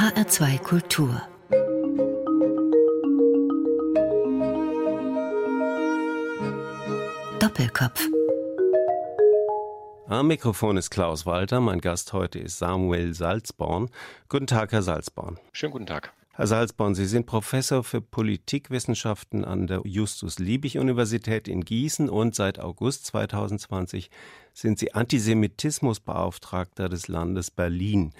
[0.00, 1.20] HR2 Kultur
[7.38, 8.08] Doppelkopf
[10.06, 11.60] am Mikrofon ist Klaus Walter.
[11.60, 13.90] Mein Gast heute ist Samuel Salzborn.
[14.30, 15.38] Guten Tag, Herr Salzborn.
[15.52, 16.14] Schönen guten Tag.
[16.32, 23.04] Herr Salzborn, Sie sind Professor für Politikwissenschaften an der Justus-Liebig-Universität in Gießen und seit August
[23.04, 24.10] 2020
[24.54, 28.14] sind Sie Antisemitismusbeauftragter des Landes Berlin.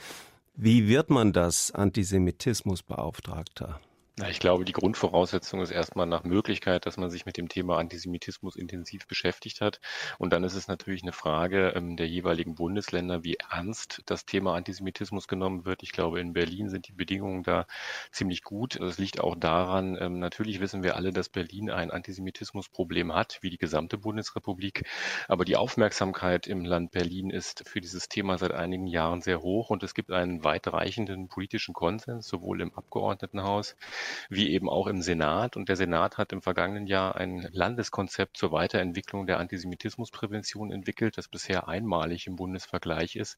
[0.63, 3.81] Wie wird man das Antisemitismusbeauftragter?
[4.21, 7.79] Na, ich glaube, die Grundvoraussetzung ist erstmal nach Möglichkeit, dass man sich mit dem Thema
[7.79, 9.81] Antisemitismus intensiv beschäftigt hat.
[10.19, 14.55] Und dann ist es natürlich eine Frage ähm, der jeweiligen Bundesländer, wie ernst das Thema
[14.57, 15.83] Antisemitismus genommen wird.
[15.83, 17.67] Ich glaube, in Berlin sind die Bedingungen da
[18.13, 18.79] ziemlich gut.
[18.79, 23.49] Das liegt auch daran, ähm, natürlich wissen wir alle, dass Berlin ein Antisemitismusproblem hat, wie
[23.49, 24.85] die gesamte Bundesrepublik.
[25.29, 29.71] Aber die Aufmerksamkeit im Land Berlin ist für dieses Thema seit einigen Jahren sehr hoch
[29.71, 33.77] und es gibt einen weitreichenden politischen Konsens, sowohl im Abgeordnetenhaus
[34.29, 35.57] wie eben auch im Senat.
[35.57, 41.29] Und der Senat hat im vergangenen Jahr ein Landeskonzept zur Weiterentwicklung der Antisemitismusprävention entwickelt, das
[41.29, 43.37] bisher einmalig im Bundesvergleich ist,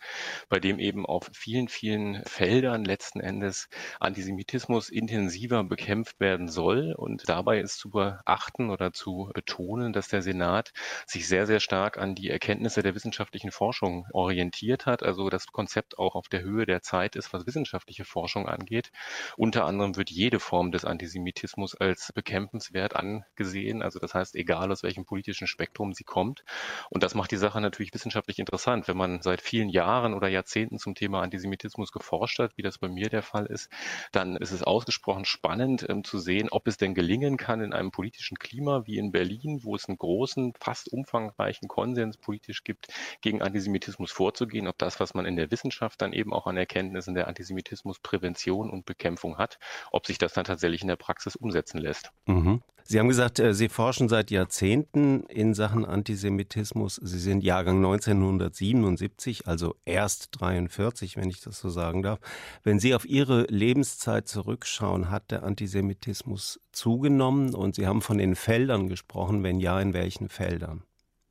[0.48, 3.68] bei dem eben auf vielen, vielen Feldern letzten Endes
[4.00, 6.92] Antisemitismus intensiver bekämpft werden soll.
[6.92, 10.72] Und dabei ist zu beachten oder zu betonen, dass der Senat
[11.06, 15.02] sich sehr, sehr stark an die Erkenntnisse der wissenschaftlichen Forschung orientiert hat.
[15.02, 18.90] Also das Konzept auch auf der Höhe der Zeit ist, was wissenschaftliche Forschung angeht.
[19.36, 23.80] Unter anderem wird jede Form des Antisemitismus als bekämpfenswert angesehen.
[23.80, 26.44] Also das heißt, egal aus welchem politischen Spektrum sie kommt.
[26.90, 28.86] Und das macht die Sache natürlich wissenschaftlich interessant.
[28.86, 32.90] Wenn man seit vielen Jahren oder Jahrzehnten zum Thema Antisemitismus geforscht hat, wie das bei
[32.90, 33.70] mir der Fall ist,
[34.12, 37.90] dann ist es ausgesprochen spannend ähm, zu sehen, ob es denn gelingen kann, in einem
[37.90, 42.88] politischen Klima wie in Berlin, wo es einen großen, fast umfangreichen Konsens politisch gibt,
[43.22, 47.14] gegen Antisemitismus vorzugehen, ob das, was man in der Wissenschaft dann eben auch an Erkenntnissen
[47.14, 49.58] der Antisemitismusprävention und Bekämpfung hat,
[49.92, 52.10] ob sich das dann dann tatsächlich in der Praxis umsetzen lässt.
[52.26, 52.62] Mhm.
[52.84, 56.96] Sie haben gesagt, äh, Sie forschen seit Jahrzehnten in Sachen Antisemitismus.
[56.96, 62.18] Sie sind Jahrgang 1977, also erst 43, wenn ich das so sagen darf.
[62.64, 68.34] Wenn Sie auf Ihre Lebenszeit zurückschauen, hat der Antisemitismus zugenommen und Sie haben von den
[68.34, 69.44] Feldern gesprochen.
[69.44, 70.82] Wenn ja, in welchen Feldern?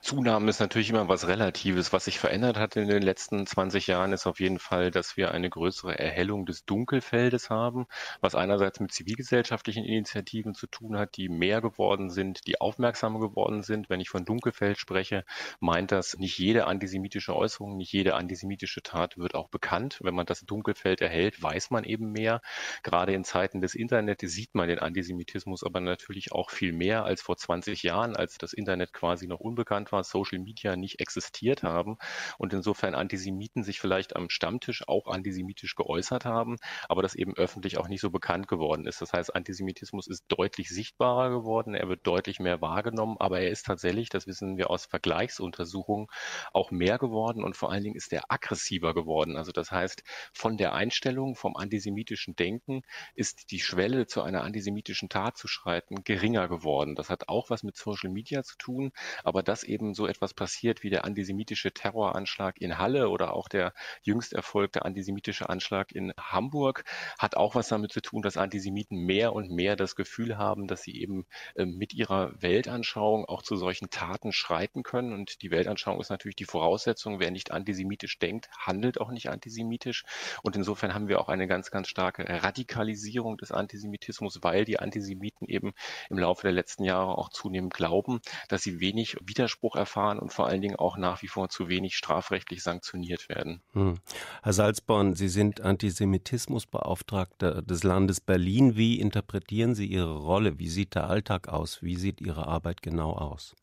[0.04, 1.94] Zunahme ist natürlich immer was Relatives.
[1.94, 5.32] Was sich verändert hat in den letzten 20 Jahren ist auf jeden Fall, dass wir
[5.32, 7.86] eine größere Erhellung des Dunkelfeldes haben,
[8.20, 13.62] was einerseits mit zivilgesellschaftlichen Initiativen zu tun hat, die mehr geworden sind, die aufmerksamer geworden
[13.62, 13.92] sind.
[13.92, 15.24] Wenn ich von Dunkelfeld spreche,
[15.60, 20.00] meint das, nicht jede antisemitische Äußerung, nicht jede antisemitische Tat wird auch bekannt.
[20.02, 22.42] Wenn man das Dunkelfeld erhält, weiß man eben mehr.
[22.82, 27.22] Gerade in Zeiten des Internets sieht man den Antisemitismus aber natürlich auch viel mehr als
[27.22, 31.98] vor 20 Jahren, als das Internet quasi noch unbekannt war, Social Media nicht existiert haben
[32.38, 36.58] und insofern Antisemiten sich vielleicht am Stammtisch auch antisemitisch geäußert haben,
[36.88, 39.02] aber das eben öffentlich auch nicht so bekannt geworden ist.
[39.02, 43.66] Das heißt, Antisemitismus ist deutlich sichtbarer geworden, er wird deutlich mehr wahrgenommen, aber er ist
[43.66, 46.08] tatsächlich, das wissen wir aus Vergleichsuntersuchungen,
[46.54, 49.38] auch mehr geworden und vor allen Dingen ist er aggressiver geworden.
[49.38, 50.04] Also das heißt,
[50.34, 52.82] von der Einstellung, vom antisemitischen Denken
[53.16, 56.96] ist die Schwelle zu einer antisemitischen Tat zu schreiten geringer geworden.
[56.96, 58.92] Das hat auch was mit Social Media zu tun,
[59.24, 63.48] aber das eben eben so etwas passiert wie der antisemitische Terroranschlag in Halle oder auch
[63.48, 66.84] der jüngst erfolgte antisemitische Anschlag in Hamburg,
[67.18, 70.84] hat auch was damit zu tun, dass Antisemiten mehr und mehr das Gefühl haben, dass
[70.84, 71.26] sie eben
[71.56, 75.14] äh, mit ihrer Weltanschauung auch zu solchen Taten schreiten können.
[75.14, 77.20] Und die Weltanschauung ist natürlich die Voraussetzung.
[77.20, 80.04] Wer nicht antisemitisch denkt, handelt auch nicht antisemitisch.
[80.44, 85.48] Und insofern haben wir auch eine ganz, ganz starke Radikalisierung des Antisemitismus, weil die Antisemiten
[85.48, 85.74] eben
[86.10, 90.34] im Laufe der letzten Jahre auch zunehmend glauben, dass sie wenig Widerspruch Widerspruch erfahren und
[90.34, 93.62] vor allen Dingen auch nach wie vor zu wenig strafrechtlich sanktioniert werden.
[93.74, 93.96] Hm.
[94.44, 98.76] Herr Salzborn, Sie sind Antisemitismusbeauftragter des Landes Berlin.
[98.76, 100.60] Wie interpretieren Sie Ihre Rolle?
[100.60, 101.82] Wie sieht der Alltag aus?
[101.82, 103.56] Wie sieht Ihre Arbeit genau aus?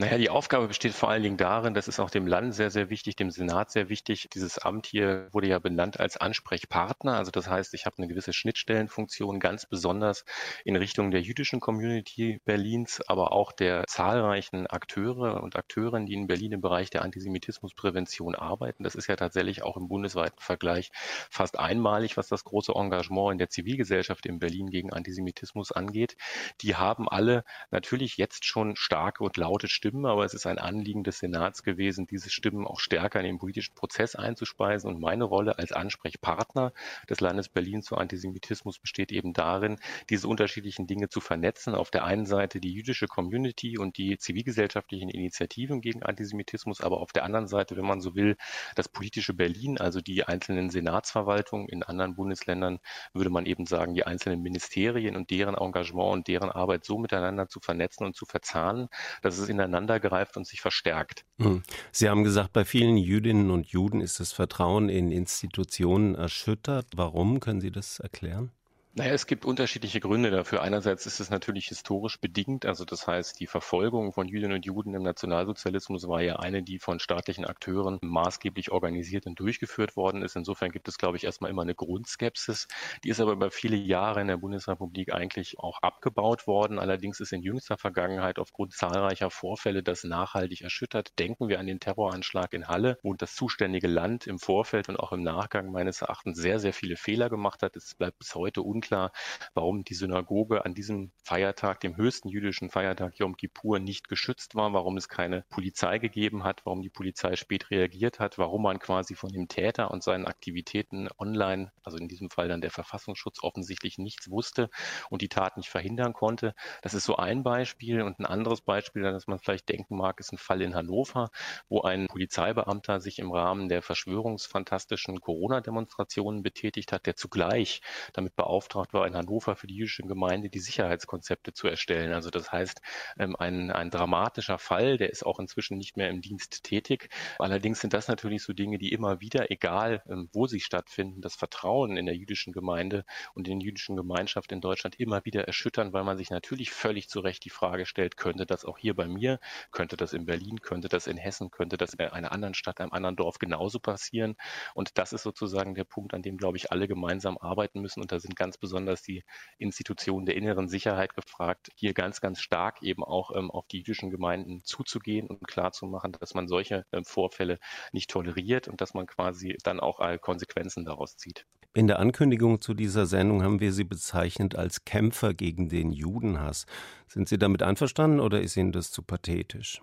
[0.00, 2.88] Naja, die Aufgabe besteht vor allen Dingen darin, das ist auch dem Land sehr, sehr
[2.88, 4.30] wichtig, dem Senat sehr wichtig.
[4.32, 7.18] Dieses Amt hier wurde ja benannt als Ansprechpartner.
[7.18, 10.24] Also das heißt, ich habe eine gewisse Schnittstellenfunktion, ganz besonders
[10.64, 16.28] in Richtung der jüdischen Community Berlins, aber auch der zahlreichen Akteure und Akteurinnen, die in
[16.28, 18.84] Berlin im Bereich der Antisemitismusprävention arbeiten.
[18.84, 20.92] Das ist ja tatsächlich auch im bundesweiten Vergleich
[21.28, 26.16] fast einmalig, was das große Engagement in der Zivilgesellschaft in Berlin gegen Antisemitismus angeht.
[26.62, 30.58] Die haben alle natürlich jetzt schon starke und laute Stimmen Stimmen, aber es ist ein
[30.58, 34.88] Anliegen des Senats gewesen, diese Stimmen auch stärker in den politischen Prozess einzuspeisen.
[34.88, 36.72] Und meine Rolle als Ansprechpartner
[37.08, 41.74] des Landes Berlin zu Antisemitismus besteht eben darin, diese unterschiedlichen Dinge zu vernetzen.
[41.74, 47.10] Auf der einen Seite die jüdische Community und die zivilgesellschaftlichen Initiativen gegen Antisemitismus, aber auf
[47.12, 48.36] der anderen Seite, wenn man so will,
[48.76, 52.78] das politische Berlin, also die einzelnen Senatsverwaltungen in anderen Bundesländern,
[53.12, 57.48] würde man eben sagen, die einzelnen Ministerien und deren Engagement und deren Arbeit so miteinander
[57.48, 58.88] zu vernetzen und zu verzahnen,
[59.22, 61.24] dass es ineinander greift und sich verstärkt.
[61.38, 61.62] Hm.
[61.92, 66.86] Sie haben gesagt, bei vielen Jüdinnen und Juden ist das Vertrauen in Institutionen erschüttert.
[66.94, 67.40] Warum?
[67.40, 68.52] Können Sie das erklären?
[68.92, 70.62] Naja, es gibt unterschiedliche Gründe dafür.
[70.62, 74.94] Einerseits ist es natürlich historisch bedingt, also das heißt, die Verfolgung von Jüdinnen und Juden
[74.94, 80.34] im Nationalsozialismus war ja eine, die von staatlichen Akteuren maßgeblich organisiert und durchgeführt worden ist.
[80.34, 82.66] Insofern gibt es, glaube ich, erstmal immer eine Grundskepsis.
[83.04, 86.80] Die ist aber über viele Jahre in der Bundesrepublik eigentlich auch abgebaut worden.
[86.80, 91.16] Allerdings ist in jüngster Vergangenheit aufgrund zahlreicher Vorfälle das nachhaltig erschüttert.
[91.20, 95.12] Denken wir an den Terroranschlag in Halle, wo das zuständige Land im Vorfeld und auch
[95.12, 97.76] im Nachgang meines Erachtens sehr, sehr viele Fehler gemacht hat.
[97.76, 99.12] Es bleibt bis heute unklar,
[99.52, 104.72] warum die Synagoge an diesem Feiertag, dem höchsten jüdischen Feiertag Yom Kippur, nicht geschützt war,
[104.72, 109.14] warum es keine Polizei gegeben hat, warum die Polizei spät reagiert hat, warum man quasi
[109.14, 113.98] von dem Täter und seinen Aktivitäten online, also in diesem Fall dann der Verfassungsschutz, offensichtlich
[113.98, 114.70] nichts wusste
[115.10, 116.54] und die Tat nicht verhindern konnte.
[116.80, 118.00] Das ist so ein Beispiel.
[118.00, 121.28] Und ein anderes Beispiel, das man vielleicht denken mag, ist ein Fall in Hannover,
[121.68, 127.82] wo ein Polizeibeamter sich im Rahmen der verschwörungsfantastischen Corona-Demonstrationen betätigt hat, der zugleich
[128.14, 132.12] damit beauftragt beauftragt war, in Hannover für die jüdische Gemeinde die Sicherheitskonzepte zu erstellen.
[132.12, 132.80] Also das heißt,
[133.18, 137.08] ähm, ein, ein dramatischer Fall, der ist auch inzwischen nicht mehr im Dienst tätig.
[137.38, 141.34] Allerdings sind das natürlich so Dinge, die immer wieder, egal ähm, wo sie stattfinden, das
[141.34, 145.92] Vertrauen in der jüdischen Gemeinde und in der jüdischen Gemeinschaft in Deutschland immer wieder erschüttern,
[145.92, 149.08] weil man sich natürlich völlig zu Recht die Frage stellt, könnte das auch hier bei
[149.08, 149.40] mir,
[149.72, 152.92] könnte das in Berlin, könnte das in Hessen, könnte das in einer anderen Stadt, einem
[152.92, 154.36] anderen Dorf genauso passieren.
[154.74, 158.00] Und das ist sozusagen der Punkt, an dem, glaube ich, alle gemeinsam arbeiten müssen.
[158.00, 159.24] Und da sind ganz besonders die
[159.58, 164.10] Institutionen der inneren Sicherheit gefragt, hier ganz, ganz stark eben auch ähm, auf die jüdischen
[164.10, 167.58] Gemeinden zuzugehen und klarzumachen, dass man solche ähm, Vorfälle
[167.92, 171.46] nicht toleriert und dass man quasi dann auch alle Konsequenzen daraus zieht.
[171.72, 176.66] In der Ankündigung zu dieser Sendung haben wir Sie bezeichnet als Kämpfer gegen den Judenhass.
[177.06, 179.80] Sind Sie damit einverstanden oder ist Ihnen das zu pathetisch?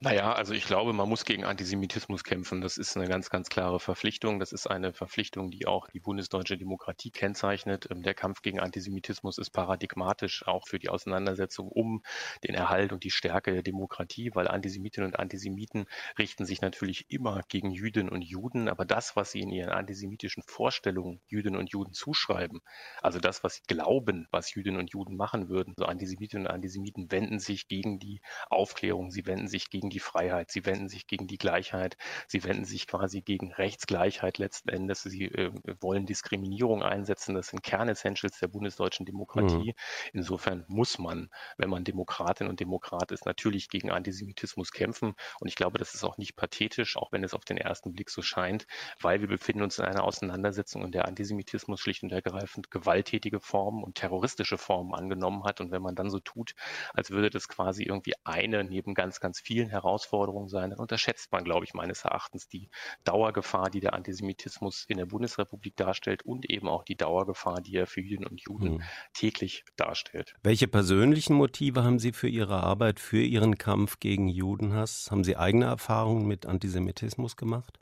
[0.00, 2.60] Naja, also ich glaube, man muss gegen Antisemitismus kämpfen.
[2.60, 4.38] Das ist eine ganz, ganz klare Verpflichtung.
[4.38, 7.88] Das ist eine Verpflichtung, die auch die bundesdeutsche Demokratie kennzeichnet.
[7.90, 12.02] Ähm, der Kampf gegen Antisemitismus ist paradigmatisch auch für die Auseinandersetzung um
[12.44, 15.86] den Erhalt und die Stärke der Demokratie, weil Antisemitinnen und Antisemiten
[16.18, 18.68] richten sich natürlich immer gegen Jüdinnen und Juden.
[18.68, 22.60] Aber das, was sie in ihren antisemitischen Vorstellungen Jüdinnen und Juden zuschreiben,
[23.00, 27.10] also das, was sie glauben, was Jüdinnen und Juden machen würden, so Antisemitinnen und Antisemiten
[27.10, 28.20] wenden sich gegen die
[28.50, 31.96] Aufklärung, sie wenden sich gegen gegen die Freiheit, sie wenden sich gegen die Gleichheit,
[32.26, 37.62] sie wenden sich quasi gegen Rechtsgleichheit letzten Endes, sie äh, wollen Diskriminierung einsetzen, das sind
[37.62, 39.68] Kernessentials der bundesdeutschen Demokratie.
[39.68, 40.10] Mhm.
[40.12, 45.14] Insofern muss man, wenn man Demokratin und Demokrat ist, natürlich gegen Antisemitismus kämpfen.
[45.40, 48.10] Und ich glaube, das ist auch nicht pathetisch, auch wenn es auf den ersten Blick
[48.10, 48.66] so scheint,
[49.00, 53.84] weil wir befinden uns in einer Auseinandersetzung, in der Antisemitismus schlicht und ergreifend gewalttätige Formen
[53.84, 55.60] und terroristische Formen angenommen hat.
[55.60, 56.54] Und wenn man dann so tut,
[56.92, 61.44] als würde das quasi irgendwie eine neben ganz, ganz vielen Herausforderung sein, dann unterschätzt man,
[61.44, 62.70] glaube ich, meines Erachtens die
[63.04, 67.86] Dauergefahr, die der Antisemitismus in der Bundesrepublik darstellt und eben auch die Dauergefahr, die er
[67.86, 68.82] für Jüdinnen und Juden mhm.
[69.12, 70.34] täglich darstellt.
[70.42, 75.08] Welche persönlichen Motive haben Sie für Ihre Arbeit, für Ihren Kampf gegen Judenhass?
[75.10, 77.78] Haben Sie eigene Erfahrungen mit Antisemitismus gemacht?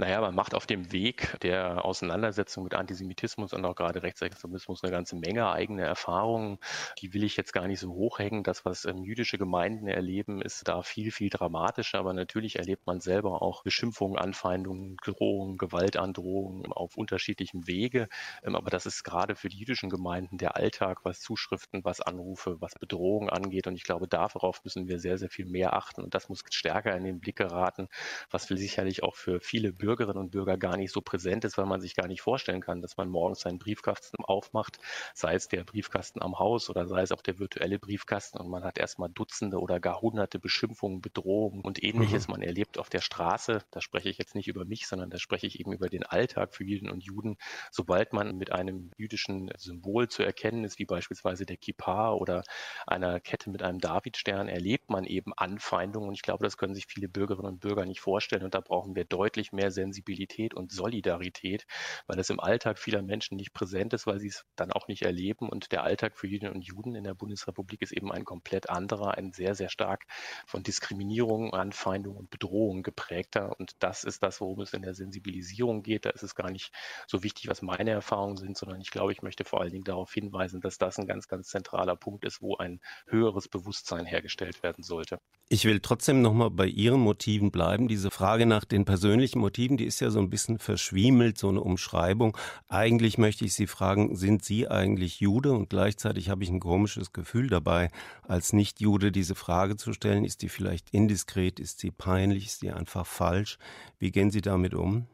[0.00, 4.92] Naja, man macht auf dem Weg der Auseinandersetzung mit Antisemitismus und auch gerade Rechtsextremismus eine
[4.92, 6.58] ganze Menge eigene Erfahrungen.
[7.00, 8.44] Die will ich jetzt gar nicht so hochhängen.
[8.44, 11.98] Das, was ähm, jüdische Gemeinden erleben, ist da viel, viel dramatischer.
[11.98, 18.08] Aber natürlich erlebt man selber auch Beschimpfungen, Anfeindungen, Drohungen, Gewaltandrohungen auf unterschiedlichem Wege.
[18.44, 22.60] Ähm, aber das ist gerade für die jüdischen Gemeinden der Alltag, was Zuschriften, was Anrufe,
[22.60, 23.66] was Bedrohungen angeht.
[23.66, 26.02] Und ich glaube, darauf müssen wir sehr, sehr viel mehr achten.
[26.02, 27.88] Und das muss stärker in den Blick geraten,
[28.30, 31.56] was wir sicherlich auch für viele Bürger Bürgerinnen und Bürger gar nicht so präsent ist,
[31.56, 34.76] weil man sich gar nicht vorstellen kann, dass man morgens seinen Briefkasten aufmacht,
[35.14, 38.64] sei es der Briefkasten am Haus oder sei es auch der virtuelle Briefkasten und man
[38.64, 42.28] hat erstmal Dutzende oder gar hunderte Beschimpfungen, Bedrohungen und ähnliches.
[42.28, 42.32] Mhm.
[42.32, 45.46] Man erlebt auf der Straße, da spreche ich jetzt nicht über mich, sondern da spreche
[45.46, 47.38] ich eben über den Alltag für Juden und Juden.
[47.70, 52.42] Sobald man mit einem jüdischen Symbol zu erkennen ist, wie beispielsweise der Kippa oder
[52.86, 56.86] einer Kette mit einem Davidstern, erlebt man eben Anfeindungen und ich glaube, das können sich
[56.86, 61.66] viele Bürgerinnen und Bürger nicht vorstellen und da brauchen wir deutlich mehr Sensibilität und Solidarität,
[62.06, 65.02] weil es im Alltag vieler Menschen nicht präsent ist, weil sie es dann auch nicht
[65.02, 65.48] erleben.
[65.48, 69.16] Und der Alltag für Jüdinnen und Juden in der Bundesrepublik ist eben ein komplett anderer,
[69.16, 70.06] ein sehr, sehr stark
[70.46, 73.58] von Diskriminierung, Anfeindung und Bedrohung geprägter.
[73.58, 76.04] Und das ist das, worum es in der Sensibilisierung geht.
[76.04, 76.72] Da ist es gar nicht
[77.06, 80.12] so wichtig, was meine Erfahrungen sind, sondern ich glaube, ich möchte vor allen Dingen darauf
[80.12, 84.82] hinweisen, dass das ein ganz, ganz zentraler Punkt ist, wo ein höheres Bewusstsein hergestellt werden
[84.82, 85.20] sollte.
[85.50, 87.88] Ich will trotzdem nochmal bei Ihren Motiven bleiben.
[87.88, 91.60] Diese Frage nach den persönlichen Motiven, die ist ja so ein bisschen verschwiemelt, so eine
[91.60, 92.36] Umschreibung.
[92.68, 95.52] Eigentlich möchte ich Sie fragen, sind Sie eigentlich Jude?
[95.52, 97.90] Und gleichzeitig habe ich ein komisches Gefühl dabei,
[98.22, 100.24] als Nicht-Jude diese Frage zu stellen.
[100.24, 101.60] Ist die vielleicht indiskret?
[101.60, 102.46] Ist sie peinlich?
[102.46, 103.58] Ist sie einfach falsch?
[103.98, 105.06] Wie gehen Sie damit um?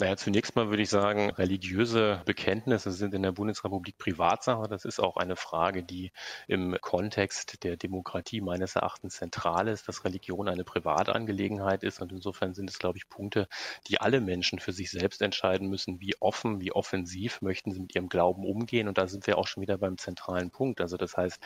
[0.00, 4.66] Naja, zunächst mal würde ich sagen, religiöse Bekenntnisse sind in der Bundesrepublik Privatsache.
[4.66, 6.10] Das ist auch eine Frage, die
[6.48, 12.00] im Kontext der Demokratie meines Erachtens zentral ist, dass Religion eine Privatangelegenheit ist.
[12.00, 13.46] Und insofern sind es, glaube ich, Punkte,
[13.88, 17.94] die alle Menschen für sich selbst entscheiden müssen, wie offen, wie offensiv möchten sie mit
[17.94, 18.88] ihrem Glauben umgehen.
[18.88, 20.80] Und da sind wir auch schon wieder beim zentralen Punkt.
[20.80, 21.42] Also das heißt,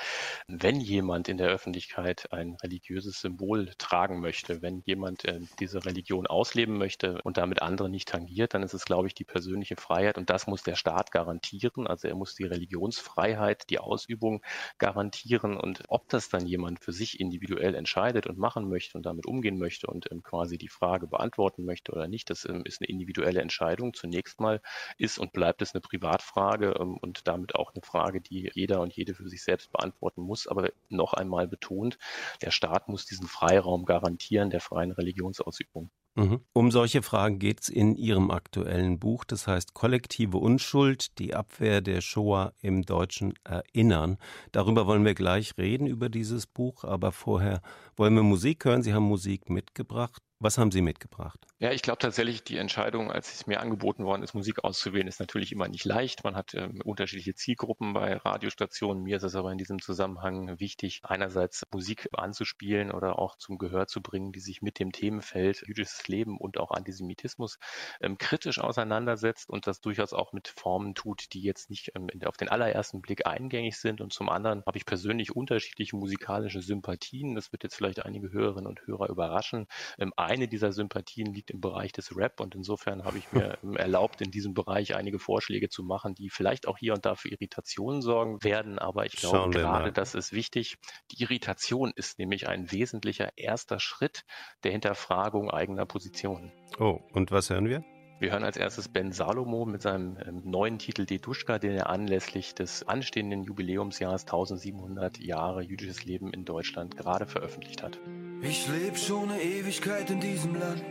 [0.47, 6.29] wenn jemand in der Öffentlichkeit ein religiöses Symbol tragen möchte, wenn jemand äh, diese Religion
[6.29, 9.77] ausleben möchte und damit andere nicht tangiert, passiert, dann ist es, glaube ich, die persönliche
[9.77, 11.87] Freiheit und das muss der Staat garantieren.
[11.87, 14.43] Also er muss die Religionsfreiheit, die Ausübung
[14.79, 19.27] garantieren und ob das dann jemand für sich individuell entscheidet und machen möchte und damit
[19.27, 22.89] umgehen möchte und ähm, quasi die Frage beantworten möchte oder nicht, das ähm, ist eine
[22.89, 23.95] individuelle Entscheidung.
[23.95, 24.61] Zunächst mal
[24.99, 28.95] ist und bleibt es eine Privatfrage ähm, und damit auch eine Frage, die jeder und
[28.95, 30.47] jede für sich selbst beantworten muss.
[30.47, 31.99] Aber noch einmal betont,
[32.43, 35.91] der Staat muss diesen Freiraum garantieren der freien Religionsausübung.
[36.17, 36.41] Mhm.
[36.53, 41.81] Um solche Fragen geht es in Ihrem aktuellen Buch, das heißt Kollektive Unschuld, die Abwehr
[41.81, 44.19] der Shoah im deutschen Erinnern.
[44.53, 47.63] Darüber wollen wir gleich reden, über dieses Buch, aber vorher
[47.97, 48.85] wollen wir Musik hören.
[48.85, 50.23] Sie haben Musik mitgebracht.
[50.45, 51.41] Was haben Sie mitgebracht?
[51.59, 55.19] Ja, ich glaube tatsächlich, die Entscheidung, als es mir angeboten worden ist, Musik auszuwählen, ist
[55.19, 56.23] natürlich immer nicht leicht.
[56.25, 59.05] Man hat ähm, unterschiedliche Zielgruppen bei Radiostationen.
[59.05, 63.87] Mir ist es aber in diesem Zusammenhang wichtig, einerseits Musik anzuspielen oder auch zum Gehör
[63.87, 67.59] zu bringen, die sich mit dem Themenfeld jüdisches Leben und auch Antisemitismus
[68.03, 72.37] ähm, kritisch auseinandersetzt und das durchaus auch mit Formen tut, die jetzt nicht ähm, auf
[72.37, 74.03] den allerersten Blick eingängig sind.
[74.03, 77.35] Und zum anderen habe ich persönlich unterschiedliche musikalische Sympathien.
[77.35, 79.69] Das wird jetzt vielleicht einige Hörerinnen und Hörer überraschen.
[79.99, 84.21] Ähm, eine dieser Sympathien liegt im Bereich des Rap und insofern habe ich mir erlaubt,
[84.21, 88.03] in diesem Bereich einige Vorschläge zu machen, die vielleicht auch hier und da für Irritationen
[88.03, 90.77] sorgen werden, aber ich glaube gerade, das ist wichtig.
[91.13, 94.25] Die Irritation ist nämlich ein wesentlicher erster Schritt
[94.65, 96.53] der Hinterfragung eigener Positionen.
[96.79, 97.85] Oh, und was hören wir?
[98.21, 102.55] Wir hören als erstes Ben Salomo mit seinem ähm, neuen Titel Deduschka, den er anlässlich
[102.55, 107.99] des anstehenden Jubiläumsjahres 1700 Jahre jüdisches Leben in Deutschland gerade veröffentlicht hat.
[108.43, 110.83] Ich lebe schon eine Ewigkeit in diesem Land,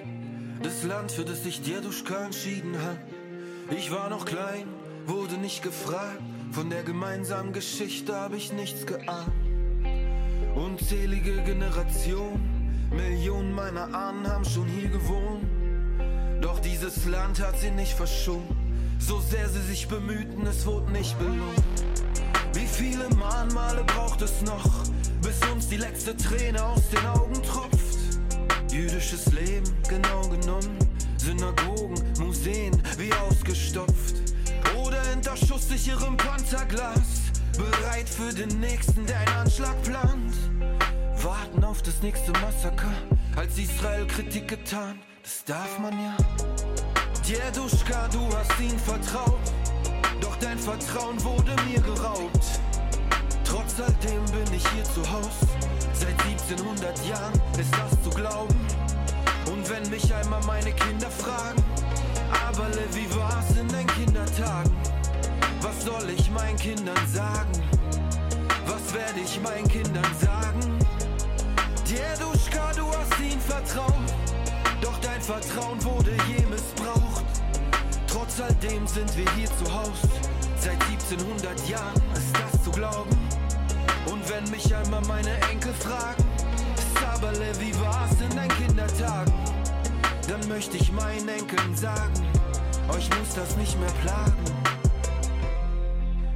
[0.62, 2.98] das Land, für das sich Deduschka entschieden hat.
[3.70, 4.68] Ich war noch klein,
[5.06, 6.22] wurde nicht gefragt,
[6.52, 9.32] von der gemeinsamen Geschichte habe ich nichts geahnt.
[10.56, 15.44] Unzählige Generationen, Millionen meiner Ahnen haben schon hier gewohnt.
[16.42, 18.52] Doch dieses Land hat sie nicht verschont.
[19.00, 21.64] So sehr sie sich bemühten, es wurde nicht belohnt.
[22.54, 24.70] Wie viele Mahnmale braucht es noch,
[25.40, 27.98] bis uns die letzte Träne aus den Augen tropft?
[28.72, 30.78] Jüdisches Leben, genau genommen.
[31.18, 34.16] Synagogen, Museen, wie ausgestopft.
[34.78, 37.32] Oder hinter schusssicherem Panzerglas.
[37.58, 40.36] Bereit für den nächsten, der einen Anschlag plant.
[41.22, 42.92] Warten auf das nächste Massaker,
[43.36, 46.18] als Israel Kritik getan das darf man ja.
[47.26, 49.40] Djeduschka, du hast ihn vertraut,
[50.20, 52.60] doch dein Vertrauen wurde mir geraubt.
[53.76, 55.40] Trotz alledem bin ich hier zu Haus,
[55.94, 58.56] seit 1700 Jahren ist das zu glauben.
[59.52, 61.64] Und wenn mich einmal meine Kinder fragen,
[62.48, 64.72] aber wie war's in deinen Kindertagen?
[65.62, 67.52] Was soll ich meinen Kindern sagen?
[68.68, 70.78] Was werde ich meinen Kindern sagen?
[71.88, 74.14] Djeduschka, du hast ihn vertraut
[74.82, 77.26] doch dein Vertrauen wurde je missbraucht.
[78.08, 80.02] Trotz alledem sind wir hier zu Haus.
[80.60, 83.23] Seit 1700 Jahren ist das zu glauben.
[84.06, 86.24] Und wenn mich einmal meine Enkel fragen,
[87.00, 89.34] Sabale, wie war's in deinen Kindertagen?
[90.28, 92.14] Dann möchte ich meinen Enkeln sagen,
[92.90, 94.44] euch muss das nicht mehr plagen.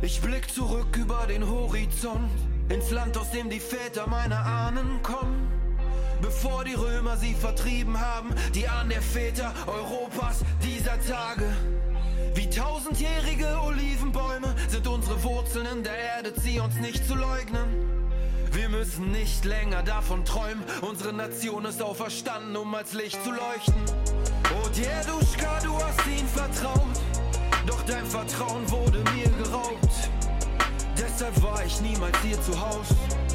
[0.02, 2.30] Ich blick zurück über den Horizont,
[2.70, 5.58] ins Land, aus dem die Väter meiner Ahnen kommen
[6.22, 11.46] bevor die Römer sie vertrieben haben, die Ahnen der Väter Europas dieser Tage.
[12.38, 17.90] Wie tausendjährige Olivenbäume sind unsere Wurzeln in der Erde, zieh uns nicht zu leugnen.
[18.52, 23.74] Wir müssen nicht länger davon träumen, unsere Nation ist auferstanden, um als Licht zu leuchten.
[24.54, 27.02] Oh Dieduschka, du hast ihn vertraut,
[27.66, 30.12] doch dein Vertrauen wurde mir geraubt.
[30.96, 32.90] Deshalb war ich niemals hier zu Haus,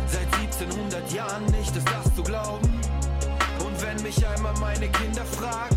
[0.07, 2.71] seit 1700 Jahren nicht, ist das zu glauben.
[4.03, 5.77] Mich einmal meine Kinder fragen,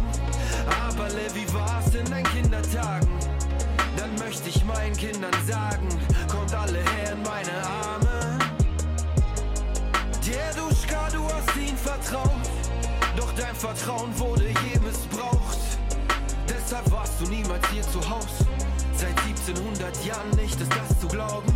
[0.88, 3.08] aber wie war's in deinen Kindertagen?
[3.98, 5.88] Dann möchte ich meinen Kindern sagen,
[6.28, 8.40] kommt alle her in meine Arme.
[10.26, 12.32] Dieduschka, du hast ihn vertraut,
[13.16, 15.60] doch dein Vertrauen wurde je missbraucht.
[16.50, 18.40] Deshalb warst du niemals hier zu Haus,
[18.96, 21.54] seit 1700 Jahren nicht, ist das zu glauben.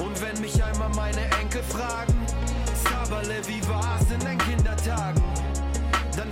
[0.00, 2.14] Und wenn mich einmal meine Enkel fragen,
[2.84, 5.17] Saberle, wie war's in deinen Kindertagen?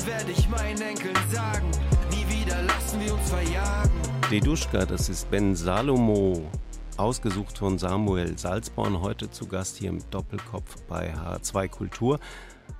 [0.06, 1.68] Werde ich meinen Enkeln sagen,
[2.12, 3.90] nie wieder lassen wir uns verjagen.
[4.30, 6.48] Deduschka, das ist Ben Salomo,
[6.96, 12.20] ausgesucht von Samuel Salzborn, heute zu Gast hier im Doppelkopf bei H2 Kultur.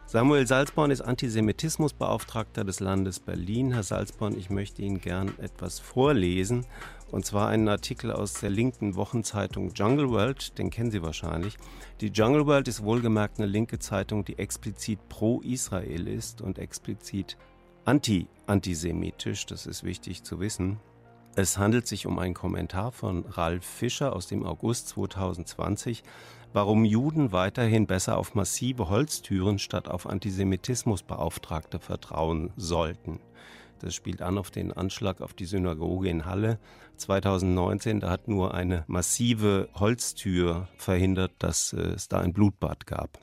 [0.09, 3.73] Samuel Salzborn ist Antisemitismusbeauftragter des Landes Berlin.
[3.73, 6.65] Herr Salzborn, ich möchte Ihnen gern etwas vorlesen.
[7.11, 11.57] Und zwar einen Artikel aus der linken Wochenzeitung Jungle World, den kennen Sie wahrscheinlich.
[12.01, 17.37] Die Jungle World ist wohlgemerkt eine linke Zeitung, die explizit pro-Israel ist und explizit
[17.85, 19.47] anti-antisemitisch.
[19.47, 20.79] Das ist wichtig zu wissen.
[21.35, 26.03] Es handelt sich um einen Kommentar von Ralf Fischer aus dem August 2020,
[26.57, 33.21] warum Juden weiterhin besser auf massive Holztüren statt auf Antisemitismusbeauftragte vertrauen sollten.
[33.81, 36.59] Das spielt an auf den Anschlag auf die Synagoge in Halle
[36.97, 38.01] 2019.
[38.01, 43.19] Da hat nur eine massive Holztür verhindert, dass es da ein Blutbad gab.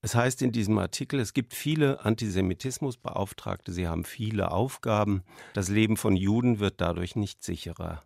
[0.00, 5.22] Es heißt in diesem Artikel, es gibt viele Antisemitismusbeauftragte, sie haben viele Aufgaben.
[5.52, 8.00] Das Leben von Juden wird dadurch nicht sicherer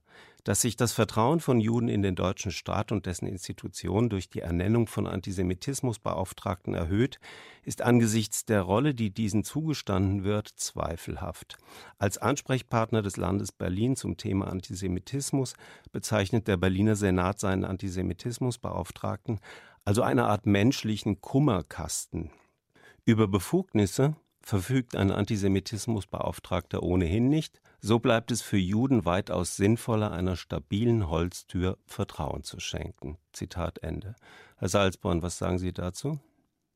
[0.44, 4.40] dass sich das Vertrauen von Juden in den deutschen Staat und dessen Institutionen durch die
[4.40, 7.20] Ernennung von Antisemitismusbeauftragten erhöht,
[7.62, 11.58] ist angesichts der Rolle, die diesen zugestanden wird, zweifelhaft.
[11.98, 15.54] Als Ansprechpartner des Landes Berlin zum Thema Antisemitismus
[15.92, 19.38] bezeichnet der Berliner Senat seinen Antisemitismusbeauftragten
[19.84, 22.30] also eine Art menschlichen Kummerkasten.
[23.04, 30.36] Über Befugnisse verfügt ein Antisemitismusbeauftragter ohnehin nicht, so bleibt es für Juden weitaus sinnvoller, einer
[30.36, 33.18] stabilen Holztür Vertrauen zu schenken.
[33.32, 34.14] Zitat Ende.
[34.56, 36.20] Herr Salzborn, was sagen Sie dazu?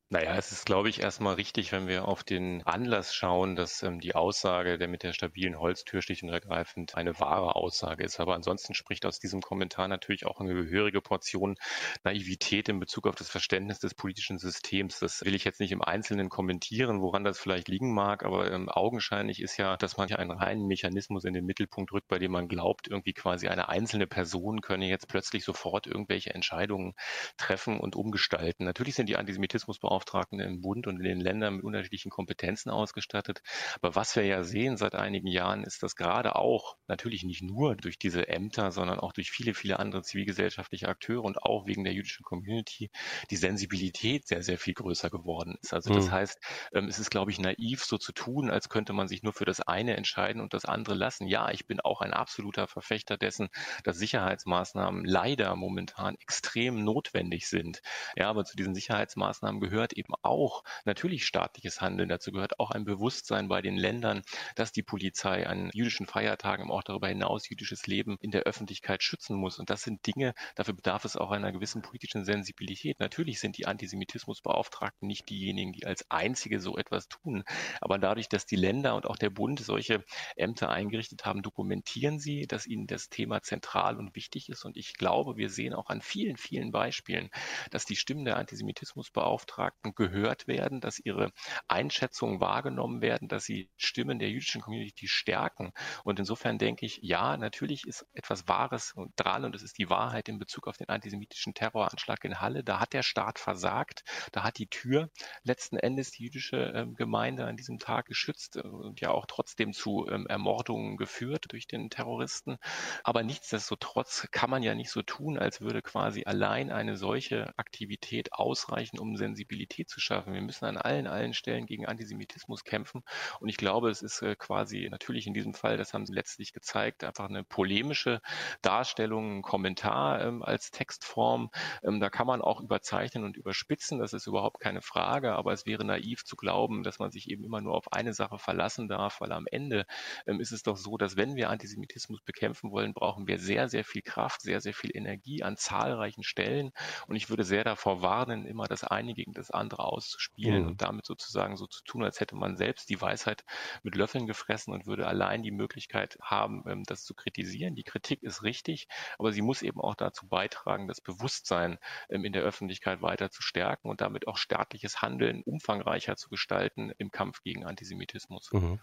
[0.08, 3.98] Naja, es ist, glaube ich, erstmal richtig, wenn wir auf den Anlass schauen, dass ähm,
[3.98, 8.20] die Aussage, der mit der stabilen Holztür schlicht und ergreifend eine wahre Aussage ist.
[8.20, 11.56] Aber ansonsten spricht aus diesem Kommentar natürlich auch eine gehörige Portion
[12.04, 15.00] Naivität in Bezug auf das Verständnis des politischen Systems.
[15.00, 18.68] Das will ich jetzt nicht im Einzelnen kommentieren, woran das vielleicht liegen mag, aber ähm,
[18.68, 22.46] augenscheinlich ist ja, dass man einen reinen Mechanismus in den Mittelpunkt rückt, bei dem man
[22.46, 26.94] glaubt, irgendwie quasi eine einzelne Person könne jetzt plötzlich sofort irgendwelche Entscheidungen
[27.36, 28.64] treffen und umgestalten.
[28.64, 33.40] Natürlich sind die Antisemitismusbeauftragten Beauftragten im Bund und in den Ländern mit unterschiedlichen Kompetenzen ausgestattet.
[33.80, 37.76] Aber was wir ja sehen seit einigen Jahren, ist, dass gerade auch natürlich nicht nur
[37.76, 41.94] durch diese Ämter, sondern auch durch viele, viele andere zivilgesellschaftliche Akteure und auch wegen der
[41.94, 42.90] jüdischen Community
[43.30, 45.72] die Sensibilität sehr, sehr viel größer geworden ist.
[45.72, 46.12] Also das mhm.
[46.12, 46.38] heißt,
[46.74, 49.44] ähm, es ist, glaube ich, naiv, so zu tun, als könnte man sich nur für
[49.44, 51.26] das eine entscheiden und das andere lassen.
[51.26, 53.48] Ja, ich bin auch ein absoluter Verfechter dessen,
[53.84, 57.80] dass Sicherheitsmaßnahmen leider momentan extrem notwendig sind.
[58.16, 62.08] Ja, aber zu diesen Sicherheitsmaßnahmen gehört gehört eben auch natürlich staatliches Handeln.
[62.08, 64.22] Dazu gehört auch ein Bewusstsein bei den Ländern,
[64.56, 69.36] dass die Polizei an jüdischen Feiertagen, auch darüber hinaus jüdisches Leben in der Öffentlichkeit schützen
[69.36, 69.58] muss.
[69.58, 72.98] Und das sind Dinge, dafür bedarf es auch einer gewissen politischen Sensibilität.
[72.98, 77.44] Natürlich sind die Antisemitismusbeauftragten nicht diejenigen, die als einzige so etwas tun.
[77.80, 82.46] Aber dadurch, dass die Länder und auch der Bund solche Ämter eingerichtet haben, dokumentieren sie,
[82.46, 84.64] dass ihnen das Thema zentral und wichtig ist.
[84.64, 87.30] Und ich glaube, wir sehen auch an vielen, vielen Beispielen,
[87.70, 91.32] dass die Stimmen der Antisemitismusbeauftragten Beauftragten gehört werden, dass ihre
[91.68, 95.72] Einschätzungen wahrgenommen werden, dass sie Stimmen der jüdischen Community stärken.
[96.04, 100.28] Und insofern denke ich, ja, natürlich ist etwas Wahres dran und es ist die Wahrheit
[100.28, 102.64] in Bezug auf den antisemitischen Terroranschlag in Halle.
[102.64, 104.04] Da hat der Staat versagt.
[104.32, 105.10] Da hat die Tür
[105.42, 110.06] letzten Endes die jüdische ähm, Gemeinde an diesem Tag geschützt und ja auch trotzdem zu
[110.10, 112.58] ähm, Ermordungen geführt durch den Terroristen.
[113.04, 118.32] Aber nichtsdestotrotz kann man ja nicht so tun, als würde quasi allein eine solche Aktivität
[118.32, 120.32] ausreichen, um Sensibilität Visibilität zu schaffen.
[120.32, 123.02] Wir müssen an allen, allen Stellen gegen Antisemitismus kämpfen.
[123.40, 126.52] Und ich glaube, es ist äh, quasi natürlich in diesem Fall, das haben Sie letztlich
[126.52, 128.20] gezeigt, einfach eine polemische
[128.62, 131.50] Darstellung, ein Kommentar ähm, als Textform.
[131.82, 135.34] Ähm, da kann man auch überzeichnen und überspitzen, das ist überhaupt keine Frage.
[135.34, 138.38] Aber es wäre naiv zu glauben, dass man sich eben immer nur auf eine Sache
[138.38, 139.86] verlassen darf, weil am Ende
[140.26, 143.84] ähm, ist es doch so, dass wenn wir Antisemitismus bekämpfen wollen, brauchen wir sehr, sehr
[143.84, 146.70] viel Kraft, sehr, sehr viel Energie an zahlreichen Stellen.
[147.06, 150.68] Und ich würde sehr davor warnen, immer das eine gegen das andere auszuspielen mhm.
[150.68, 153.44] und damit sozusagen so zu tun, als hätte man selbst die Weisheit
[153.82, 157.74] mit Löffeln gefressen und würde allein die Möglichkeit haben, ähm, das zu kritisieren.
[157.74, 158.88] Die Kritik ist richtig,
[159.18, 163.42] aber sie muss eben auch dazu beitragen, das Bewusstsein ähm, in der Öffentlichkeit weiter zu
[163.42, 168.52] stärken und damit auch staatliches Handeln umfangreicher zu gestalten im Kampf gegen Antisemitismus.
[168.52, 168.78] Mhm.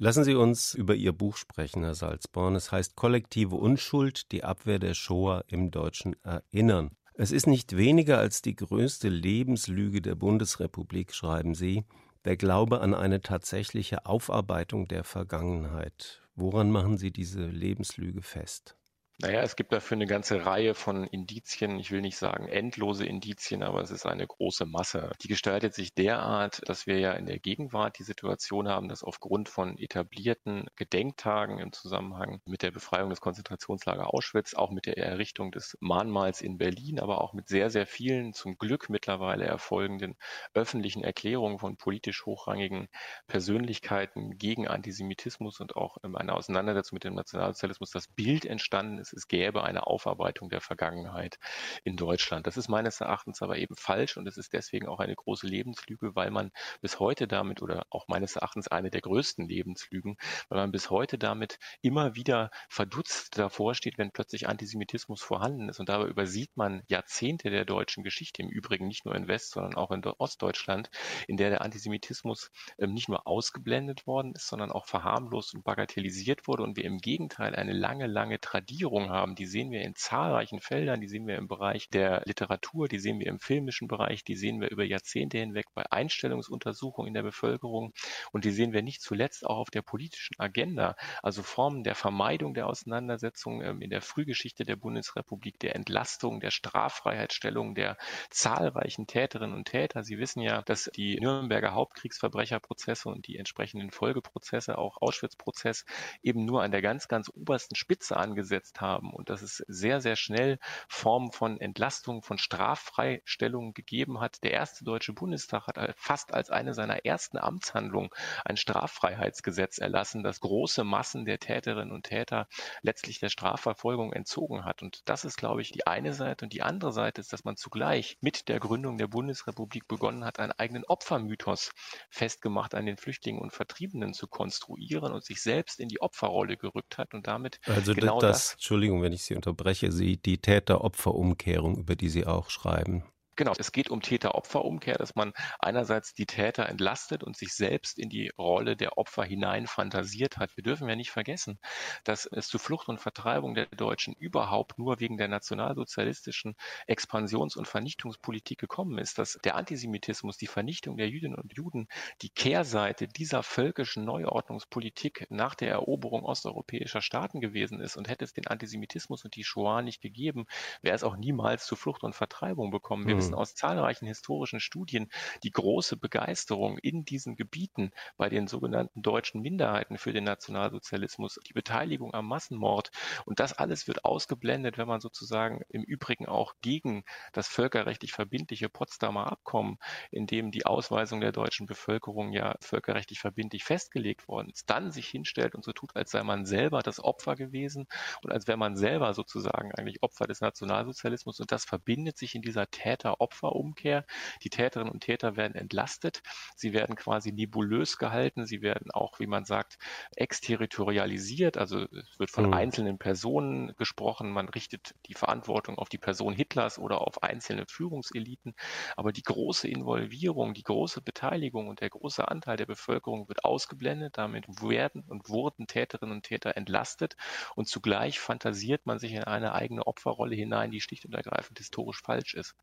[0.00, 2.54] Lassen Sie uns über Ihr Buch sprechen, Herr Salzborn.
[2.54, 6.96] Es heißt Kollektive Unschuld, die Abwehr der Shoah im deutschen Erinnern.
[7.20, 11.84] Es ist nicht weniger als die größte Lebenslüge der Bundesrepublik, schreiben Sie,
[12.24, 16.22] der Glaube an eine tatsächliche Aufarbeitung der Vergangenheit.
[16.36, 18.77] Woran machen Sie diese Lebenslüge fest?
[19.20, 21.80] Naja, es gibt dafür eine ganze Reihe von Indizien.
[21.80, 25.10] Ich will nicht sagen endlose Indizien, aber es ist eine große Masse.
[25.20, 29.48] Die gestaltet sich derart, dass wir ja in der Gegenwart die Situation haben, dass aufgrund
[29.48, 35.50] von etablierten Gedenktagen im Zusammenhang mit der Befreiung des Konzentrationslagers Auschwitz, auch mit der Errichtung
[35.50, 40.14] des Mahnmals in Berlin, aber auch mit sehr, sehr vielen zum Glück mittlerweile erfolgenden
[40.54, 42.86] öffentlichen Erklärungen von politisch hochrangigen
[43.26, 49.07] Persönlichkeiten gegen Antisemitismus und auch in einer Auseinandersetzung mit dem Nationalsozialismus das Bild entstanden ist,
[49.08, 51.38] es, es gäbe eine Aufarbeitung der Vergangenheit
[51.84, 52.46] in Deutschland.
[52.46, 56.14] Das ist meines Erachtens aber eben falsch und es ist deswegen auch eine große Lebenslüge,
[56.14, 60.16] weil man bis heute damit oder auch meines Erachtens eine der größten Lebenslügen,
[60.48, 65.80] weil man bis heute damit immer wieder verdutzt davor steht, wenn plötzlich Antisemitismus vorhanden ist
[65.80, 69.74] und dabei übersieht man Jahrzehnte der deutschen Geschichte, im Übrigen nicht nur in West, sondern
[69.74, 70.90] auch in Ostdeutschland,
[71.26, 76.46] in der der Antisemitismus ähm, nicht nur ausgeblendet worden ist, sondern auch verharmlost und bagatellisiert
[76.46, 79.34] wurde und wir im Gegenteil eine lange, lange Tradierung Veränderungen haben.
[79.34, 83.18] Die sehen wir in zahlreichen Feldern, die sehen wir im Bereich der Literatur, die sehen
[83.20, 87.92] wir im filmischen Bereich, die sehen wir über Jahrzehnte hinweg bei Einstellungsuntersuchungen in der Bevölkerung
[88.32, 92.54] und die sehen wir nicht zuletzt auch auf der politischen Agenda, also Formen der Vermeidung
[92.54, 97.96] der Auseinandersetzung ähm, in der Frühgeschichte der Bundesrepublik, der Entlastung, der Straffreiheitsstellung der
[98.30, 100.02] zahlreichen Täterinnen und Täter.
[100.02, 105.84] Sie wissen ja, dass die Nürnberger Hauptkriegsverbrecherprozesse und die entsprechenden Folgeprozesse, auch Auschwitz-Prozess,
[106.22, 110.00] eben nur an der ganz, ganz obersten Spitze angesetzt haben haben und dass es sehr,
[110.00, 114.42] sehr schnell Formen von Entlastung, von Straffreistellungen gegeben hat.
[114.42, 118.10] Der erste Deutsche Bundestag hat fast als eine seiner ersten Amtshandlungen
[118.44, 122.48] ein Straffreiheitsgesetz erlassen, das große Massen der Täterinnen und Täter
[122.82, 124.82] letztlich der Strafverfolgung entzogen hat.
[124.82, 126.46] Und das ist, glaube ich, die eine Seite.
[126.46, 130.38] Und die andere Seite ist, dass man zugleich mit der Gründung der Bundesrepublik begonnen hat,
[130.38, 131.72] einen eigenen Opfermythos
[132.10, 136.98] festgemacht an den Flüchtlingen und Vertriebenen zu konstruieren und sich selbst in die Opferrolle gerückt
[136.98, 141.78] hat und damit also genau das, das Entschuldigung, wenn ich Sie unterbreche, Sie die Täter-Opfer-Umkehrung,
[141.78, 143.02] über die Sie auch schreiben.
[143.38, 148.08] Genau, es geht um Täter-Opfer-Umkehr, dass man einerseits die Täter entlastet und sich selbst in
[148.08, 150.56] die Rolle der Opfer hinein fantasiert hat.
[150.56, 151.60] Wir dürfen ja nicht vergessen,
[152.02, 156.56] dass es zu Flucht und Vertreibung der Deutschen überhaupt nur wegen der nationalsozialistischen
[156.88, 161.86] Expansions- und Vernichtungspolitik gekommen ist, dass der Antisemitismus, die Vernichtung der Jüdinnen und Juden
[162.22, 168.32] die Kehrseite dieser völkischen Neuordnungspolitik nach der Eroberung osteuropäischer Staaten gewesen ist und hätte es
[168.32, 170.46] den Antisemitismus und die Shoah nicht gegeben,
[170.82, 173.04] wäre es auch niemals zu Flucht und Vertreibung bekommen.
[173.04, 175.08] Mhm wissen aus zahlreichen historischen Studien
[175.42, 181.52] die große Begeisterung in diesen Gebieten bei den sogenannten deutschen Minderheiten für den Nationalsozialismus, die
[181.52, 182.90] Beteiligung am Massenmord.
[183.24, 188.68] Und das alles wird ausgeblendet, wenn man sozusagen im Übrigen auch gegen das völkerrechtlich verbindliche
[188.68, 189.78] Potsdamer Abkommen,
[190.10, 195.08] in dem die Ausweisung der deutschen Bevölkerung ja völkerrechtlich verbindlich festgelegt worden ist, dann sich
[195.08, 197.86] hinstellt und so tut, als sei man selber das Opfer gewesen
[198.22, 201.40] und als wäre man selber sozusagen eigentlich Opfer des Nationalsozialismus.
[201.40, 204.04] Und das verbindet sich in dieser Täter Täter-Opfer-Umkehr.
[204.42, 206.22] Die Täterinnen und Täter werden entlastet.
[206.56, 208.46] Sie werden quasi nebulös gehalten.
[208.46, 209.78] Sie werden auch, wie man sagt,
[210.16, 211.58] exterritorialisiert.
[211.58, 212.54] Also es wird von mhm.
[212.54, 214.30] einzelnen Personen gesprochen.
[214.30, 218.54] Man richtet die Verantwortung auf die Person Hitlers oder auf einzelne Führungseliten.
[218.96, 224.16] Aber die große Involvierung, die große Beteiligung und der große Anteil der Bevölkerung wird ausgeblendet.
[224.18, 227.16] Damit werden und wurden Täterinnen und Täter entlastet.
[227.54, 232.02] Und zugleich fantasiert man sich in eine eigene Opferrolle hinein, die schlicht und ergreifend historisch
[232.02, 232.54] falsch ist.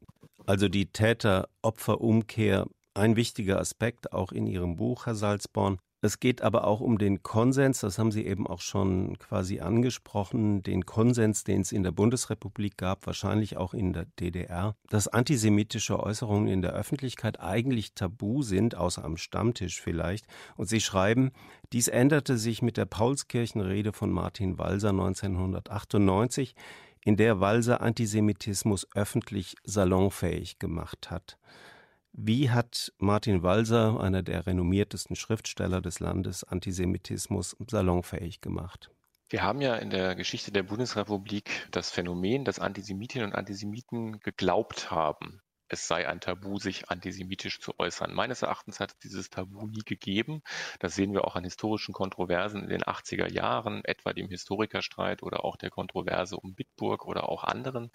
[0.47, 5.79] Also die Täter-Opfer-Umkehr, ein wichtiger Aspekt auch in Ihrem Buch, Herr Salzborn.
[6.01, 10.61] Es geht aber auch um den Konsens, das haben Sie eben auch schon quasi angesprochen,
[10.61, 15.99] den Konsens, den es in der Bundesrepublik gab, wahrscheinlich auch in der DDR, dass antisemitische
[15.99, 20.27] Äußerungen in der Öffentlichkeit eigentlich tabu sind, außer am Stammtisch vielleicht.
[20.55, 21.31] Und Sie schreiben,
[21.73, 26.53] dies änderte sich mit der Paulskirchenrede von Martin Walser 1998
[27.05, 31.37] in der Walser Antisemitismus öffentlich salonfähig gemacht hat.
[32.11, 38.89] Wie hat Martin Walser, einer der renommiertesten Schriftsteller des Landes, Antisemitismus salonfähig gemacht?
[39.29, 44.89] Wir haben ja in der Geschichte der Bundesrepublik das Phänomen, dass Antisemitinnen und Antisemiten geglaubt
[44.89, 48.13] haben, es sei ein Tabu, sich antisemitisch zu äußern.
[48.13, 50.41] Meines Erachtens hat es dieses Tabu nie gegeben.
[50.79, 55.43] Das sehen wir auch an historischen Kontroversen in den 80er Jahren, etwa dem Historikerstreit oder
[55.43, 57.91] auch der Kontroverse um Bitburg oder auch anderen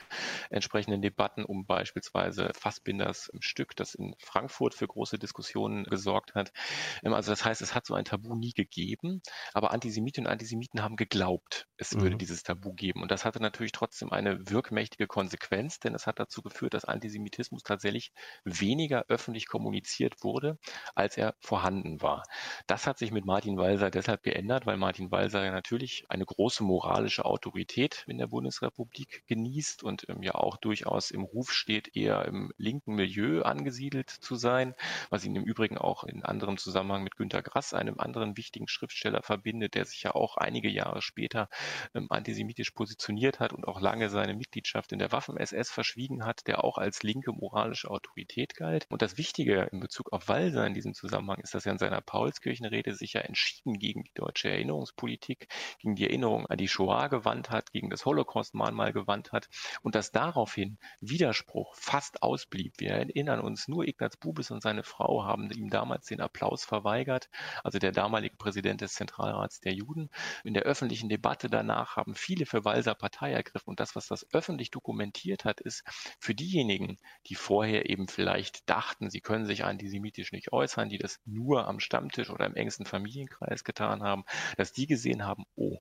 [0.50, 6.52] entsprechenden Debatten um beispielsweise Fassbinders Stück, das in Frankfurt für große Diskussionen gesorgt hat.
[7.02, 9.22] Ähm, also das heißt, es hat so ein Tabu nie gegeben,
[9.54, 12.00] aber Antisemitinnen und Antisemiten haben geglaubt, es mhm.
[12.00, 13.02] würde dieses Tabu geben.
[13.02, 17.60] Und das hatte natürlich trotzdem eine wirkmächtige Konsequenz, denn es hat dazu geführt, dass Antisemitismus
[17.62, 18.12] tatsächlich
[18.44, 20.59] weniger öffentlich kommuniziert wurde,
[20.94, 22.23] als er vorhanden war.
[22.66, 26.62] Das hat sich mit Martin Walser deshalb geändert, weil Martin Walser ja natürlich eine große
[26.62, 32.25] moralische Autorität in der Bundesrepublik genießt und ähm, ja auch durchaus im Ruf steht, eher
[32.27, 34.75] im linken Milieu angesiedelt zu sein,
[35.11, 39.23] was ihn im Übrigen auch in anderem Zusammenhang mit Günter Grass, einem anderen wichtigen Schriftsteller,
[39.23, 41.49] verbindet, der sich ja auch einige Jahre später
[41.94, 46.64] ähm, antisemitisch positioniert hat und auch lange seine Mitgliedschaft in der Waffen-SS verschwiegen hat, der
[46.64, 48.87] auch als linke moralische Autorität galt.
[48.91, 52.01] Und das Wichtige in Bezug auf Walser in diesem Zusammenhang ist, dass er in seiner
[52.01, 57.51] Paulskirchenrede sich ja entschieden gegen die deutsche Erinnerungspolitik, gegen die Erinnerung an die Shoah gewandt
[57.51, 59.49] hat, gegen das Holocaust-Mahnmal gewandt hat
[59.83, 62.75] und dass daraufhin Widerspruch fast ausblieb.
[62.79, 67.29] Wir erinnern uns, nur Ignaz Bubis und seine Frau haben ihm damals den Applaus verweigert,
[67.65, 70.11] also der damalige Präsident des Zentralrats der Juden.
[70.45, 74.27] In der öffentlichen Debatte danach haben viele für Walser Partei ergriffen und das, was das
[74.33, 75.83] öffentlich dokumentiert hat, ist
[76.19, 81.20] für diejenigen, die vorher eben vielleicht dachten, sie können sich antisemitisch nicht äußern, die das
[81.24, 84.24] nur am Stammtisch oder im engsten Familienkreis getan haben,
[84.57, 85.79] dass die gesehen haben, oh,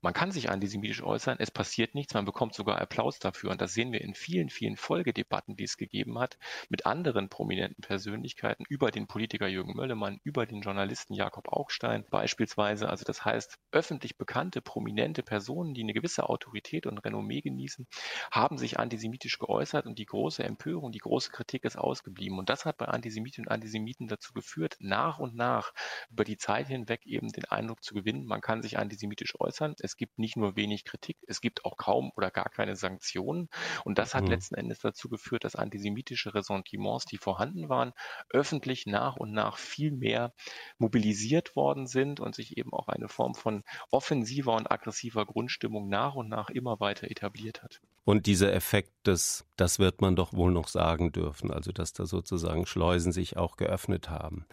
[0.00, 3.50] man kann sich antisemitisch äußern, es passiert nichts, man bekommt sogar Applaus dafür.
[3.50, 7.82] Und das sehen wir in vielen, vielen Folgedebatten, die es gegeben hat, mit anderen prominenten
[7.82, 12.88] Persönlichkeiten, über den Politiker Jürgen Möllemann, über den Journalisten Jakob Augstein beispielsweise.
[12.88, 17.86] Also das heißt, öffentlich bekannte, prominente Personen, die eine gewisse Autorität und Renommee genießen,
[18.30, 22.38] haben sich antisemitisch geäußert und die große Empörung, die große Kritik ist ausgeblieben.
[22.38, 25.72] Und das hat bei Antisemitinnen und Antisemiten dazu geführt, nach und nach
[26.10, 29.96] über die Zeit hinweg eben den Eindruck zu gewinnen, man kann sich antisemitisch äußern es
[29.96, 33.48] gibt nicht nur wenig Kritik, es gibt auch kaum oder gar keine Sanktionen.
[33.84, 34.30] Und das hat mhm.
[34.30, 37.94] letzten Endes dazu geführt, dass antisemitische Ressentiments, die vorhanden waren,
[38.28, 40.34] öffentlich nach und nach viel mehr
[40.76, 46.14] mobilisiert worden sind und sich eben auch eine Form von offensiver und aggressiver Grundstimmung nach
[46.14, 47.80] und nach immer weiter etabliert hat.
[48.04, 52.04] Und dieser Effekt des, das wird man doch wohl noch sagen dürfen, also dass da
[52.04, 54.46] sozusagen Schleusen sich auch geöffnet haben.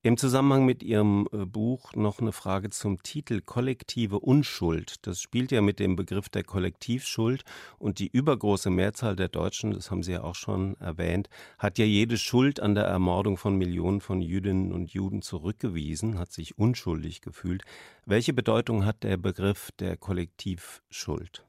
[0.00, 5.04] Im Zusammenhang mit Ihrem äh, Buch noch eine Frage zum Titel Kollektive Unschuld.
[5.08, 7.42] Das spielt ja mit dem Begriff der Kollektivschuld
[7.80, 11.84] und die übergroße Mehrzahl der Deutschen, das haben Sie ja auch schon erwähnt, hat ja
[11.84, 17.20] jede Schuld an der Ermordung von Millionen von Jüdinnen und Juden zurückgewiesen, hat sich unschuldig
[17.20, 17.64] gefühlt.
[18.06, 21.47] Welche Bedeutung hat der Begriff der Kollektivschuld?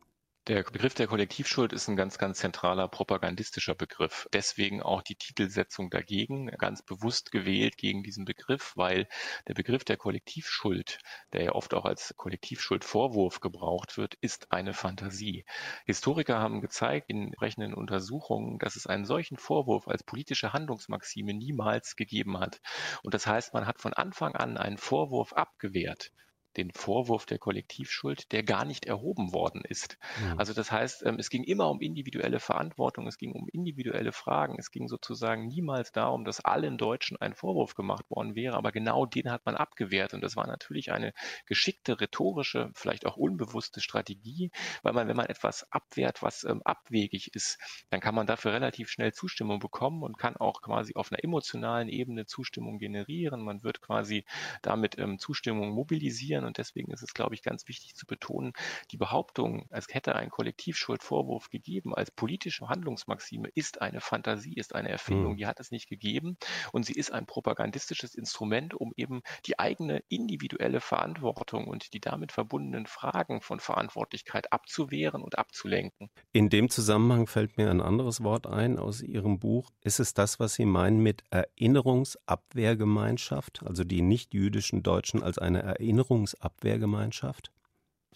[0.49, 4.27] Der Begriff der Kollektivschuld ist ein ganz, ganz zentraler propagandistischer Begriff.
[4.33, 9.07] Deswegen auch die Titelsetzung dagegen, ganz bewusst gewählt gegen diesen Begriff, weil
[9.47, 11.01] der Begriff der Kollektivschuld,
[11.33, 15.45] der ja oft auch als Kollektivschuldvorwurf gebraucht wird, ist eine Fantasie.
[15.85, 21.95] Historiker haben gezeigt in entsprechenden Untersuchungen, dass es einen solchen Vorwurf als politische Handlungsmaxime niemals
[21.95, 22.59] gegeben hat.
[23.03, 26.12] Und das heißt, man hat von Anfang an einen Vorwurf abgewehrt
[26.57, 29.97] den Vorwurf der Kollektivschuld, der gar nicht erhoben worden ist.
[30.21, 30.39] Mhm.
[30.39, 34.55] Also das heißt, ähm, es ging immer um individuelle Verantwortung, es ging um individuelle Fragen,
[34.57, 39.05] es ging sozusagen niemals darum, dass allen Deutschen ein Vorwurf gemacht worden wäre, aber genau
[39.05, 41.13] den hat man abgewehrt und das war natürlich eine
[41.45, 44.51] geschickte rhetorische, vielleicht auch unbewusste Strategie,
[44.83, 47.57] weil man, wenn man etwas abwehrt, was ähm, abwegig ist,
[47.89, 51.89] dann kann man dafür relativ schnell Zustimmung bekommen und kann auch quasi auf einer emotionalen
[51.89, 53.41] Ebene Zustimmung generieren.
[53.41, 54.25] Man wird quasi
[54.62, 56.45] damit ähm, Zustimmung mobilisieren.
[56.49, 58.53] Und deswegen ist es, glaube ich, ganz wichtig zu betonen,
[58.89, 64.89] die Behauptung, es hätte einen Kollektivschuldvorwurf gegeben als politische Handlungsmaxime, ist eine Fantasie, ist eine
[64.89, 65.38] Erfindung, mhm.
[65.38, 66.39] die hat es nicht gegeben.
[66.71, 72.31] Und sie ist ein propagandistisches Instrument, um eben die eigene individuelle Verantwortung und die damit
[72.31, 76.09] verbundenen Fragen von Verantwortlichkeit abzuwehren und abzulenken.
[76.31, 79.69] In dem Zusammenhang fällt mir ein anderes Wort ein aus Ihrem Buch.
[79.83, 86.28] Ist es das, was Sie meinen mit Erinnerungsabwehrgemeinschaft, also die nicht-jüdischen Deutschen als eine Erinnerungs
[86.35, 87.51] Abwehrgemeinschaft?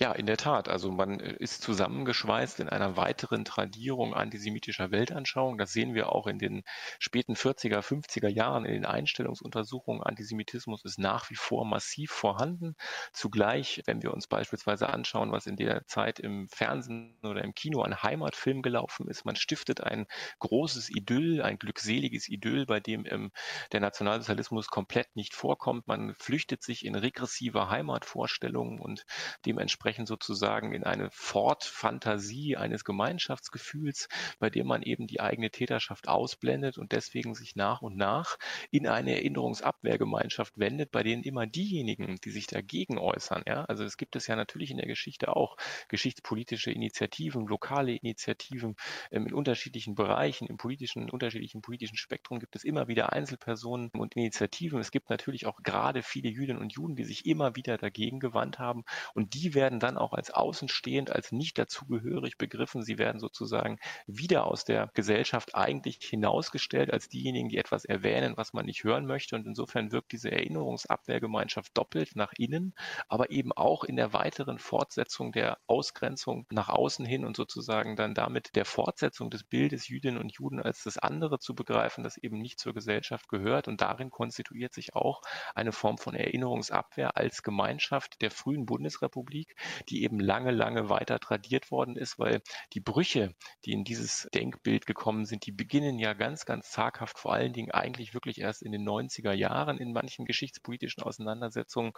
[0.03, 0.67] Ja, in der Tat.
[0.67, 5.57] Also man äh, ist zusammengeschweißt in einer weiteren Tradierung antisemitischer Weltanschauung.
[5.57, 6.63] Das sehen wir auch in den
[6.99, 10.03] späten 40er, 50er Jahren in den Einstellungsuntersuchungen.
[10.03, 12.75] Antisemitismus ist nach wie vor massiv vorhanden.
[13.13, 17.81] Zugleich, wenn wir uns beispielsweise anschauen, was in der Zeit im Fernsehen oder im Kino
[17.81, 20.05] an Heimatfilm gelaufen ist, man stiftet ein
[20.39, 23.31] großes Idyll, ein glückseliges Idyll, bei dem ähm,
[23.71, 25.87] der Nationalsozialismus komplett nicht vorkommt.
[25.87, 29.05] Man flüchtet sich in regressive Heimatvorstellungen und
[29.45, 34.07] dementsprechend ausbrechen sozusagen in eine Fortfantasie eines Gemeinschaftsgefühls,
[34.39, 38.37] bei dem man eben die eigene Täterschaft ausblendet und deswegen sich nach und nach
[38.71, 43.97] in eine Erinnerungsabwehrgemeinschaft wendet, bei denen immer diejenigen, die sich dagegen äußern, ja, also es
[43.97, 45.57] gibt es ja natürlich in der Geschichte auch
[45.89, 48.75] geschichtspolitische Initiativen, lokale Initiativen
[49.11, 54.15] ähm, in unterschiedlichen Bereichen, im politischen, unterschiedlichen politischen Spektrum gibt es immer wieder Einzelpersonen und
[54.15, 54.79] Initiativen.
[54.79, 58.57] Es gibt natürlich auch gerade viele Jüdinnen und Juden, die sich immer wieder dagegen gewandt
[58.57, 62.83] haben und die werden dann auch als außenstehend, als nicht dazugehörig begriffen.
[62.83, 68.53] Sie werden sozusagen wieder aus der Gesellschaft eigentlich hinausgestellt als diejenigen, die etwas erwähnen, was
[68.53, 69.35] man nicht hören möchte.
[69.35, 72.73] Und insofern wirkt diese Erinnerungsabwehrgemeinschaft doppelt nach innen,
[73.07, 78.13] aber eben auch in der weiteren Fortsetzung der Ausgrenzung nach außen hin und sozusagen dann
[78.13, 82.39] damit der Fortsetzung des Bildes Jüdinnen und Juden als das andere zu begreifen, das eben
[82.39, 83.67] nicht zur Gesellschaft gehört.
[83.67, 85.21] Und darin konstituiert sich auch
[85.55, 89.55] eine Form von Erinnerungsabwehr als Gemeinschaft der frühen Bundesrepublik,
[89.89, 92.41] die eben lange, lange weiter tradiert worden ist, weil
[92.73, 93.33] die Brüche,
[93.65, 97.71] die in dieses Denkbild gekommen sind, die beginnen ja ganz, ganz zaghaft, vor allen Dingen
[97.71, 101.93] eigentlich wirklich erst in den 90er Jahren in manchen geschichtspolitischen Auseinandersetzungen.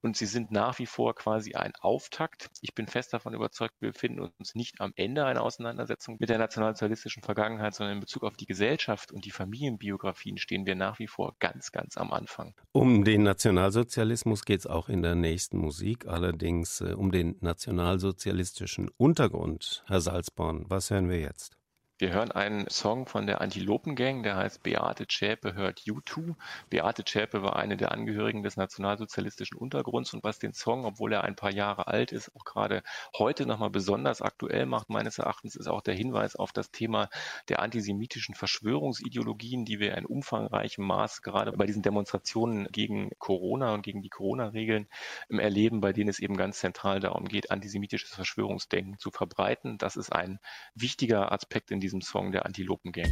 [0.00, 2.50] Und sie sind nach wie vor quasi ein Auftakt.
[2.60, 6.38] Ich bin fest davon überzeugt, wir befinden uns nicht am Ende einer Auseinandersetzung mit der
[6.38, 11.06] nationalsozialistischen Vergangenheit, sondern in Bezug auf die Gesellschaft und die Familienbiografien stehen wir nach wie
[11.06, 12.54] vor ganz, ganz am Anfang.
[12.72, 19.84] Um den Nationalsozialismus geht es auch in der nächsten Musik, allerdings äh, den nationalsozialistischen Untergrund.
[19.86, 21.59] Herr Salzborn, was hören wir jetzt?
[22.00, 26.34] Wir hören einen Song von der Antilopen-Gang, der heißt Beate Zschäpe hört U2.
[26.70, 31.24] Beate Zschäpe war eine der Angehörigen des nationalsozialistischen Untergrunds und was den Song, obwohl er
[31.24, 32.82] ein paar Jahre alt ist, auch gerade
[33.18, 37.10] heute nochmal besonders aktuell macht, meines Erachtens, ist auch der Hinweis auf das Thema
[37.50, 43.82] der antisemitischen Verschwörungsideologien, die wir in umfangreichem Maß gerade bei diesen Demonstrationen gegen Corona und
[43.82, 44.88] gegen die Corona-Regeln
[45.28, 49.76] erleben, bei denen es eben ganz zentral darum geht, antisemitisches Verschwörungsdenken zu verbreiten.
[49.76, 50.40] Das ist ein
[50.74, 53.10] wichtiger Aspekt in diesem diesem Song der Antilopen Gang.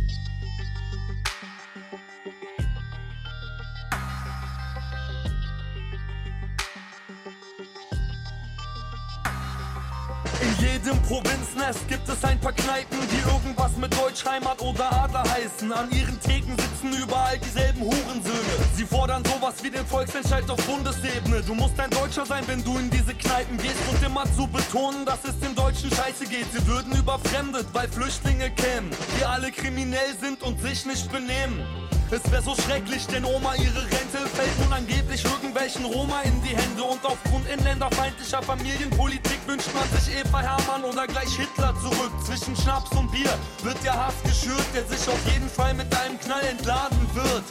[10.41, 15.73] In jedem Provinznest gibt es ein paar Kneipen, die irgendwas mit Deutschheimat oder Adler heißen.
[15.73, 18.55] An ihren Theken sitzen überall dieselben Hurensöhne.
[18.77, 21.43] Sie fordern sowas wie den Volksentscheid auf Bundesebene.
[21.43, 25.05] Du musst ein Deutscher sein, wenn du in diese Kneipen gehst und immer zu betonen,
[25.05, 26.47] dass es den Deutschen scheiße geht.
[26.53, 31.67] Sie würden überfremdet, weil Flüchtlinge kämen, die alle kriminell sind und sich nicht benehmen.
[32.11, 36.57] Es wäre so schrecklich, denn Oma ihre Rente fällt nun angeblich irgendwelchen Roma in die
[36.57, 36.83] Hände.
[36.83, 42.13] Und aufgrund inländerfeindlicher Familienpolitik wünscht man sich Eva Hermann oder gleich Hitler zurück.
[42.25, 43.31] Zwischen Schnaps und Bier
[43.63, 47.45] wird der Hass geschürt, der sich auf jeden Fall mit einem Knall entladen wird.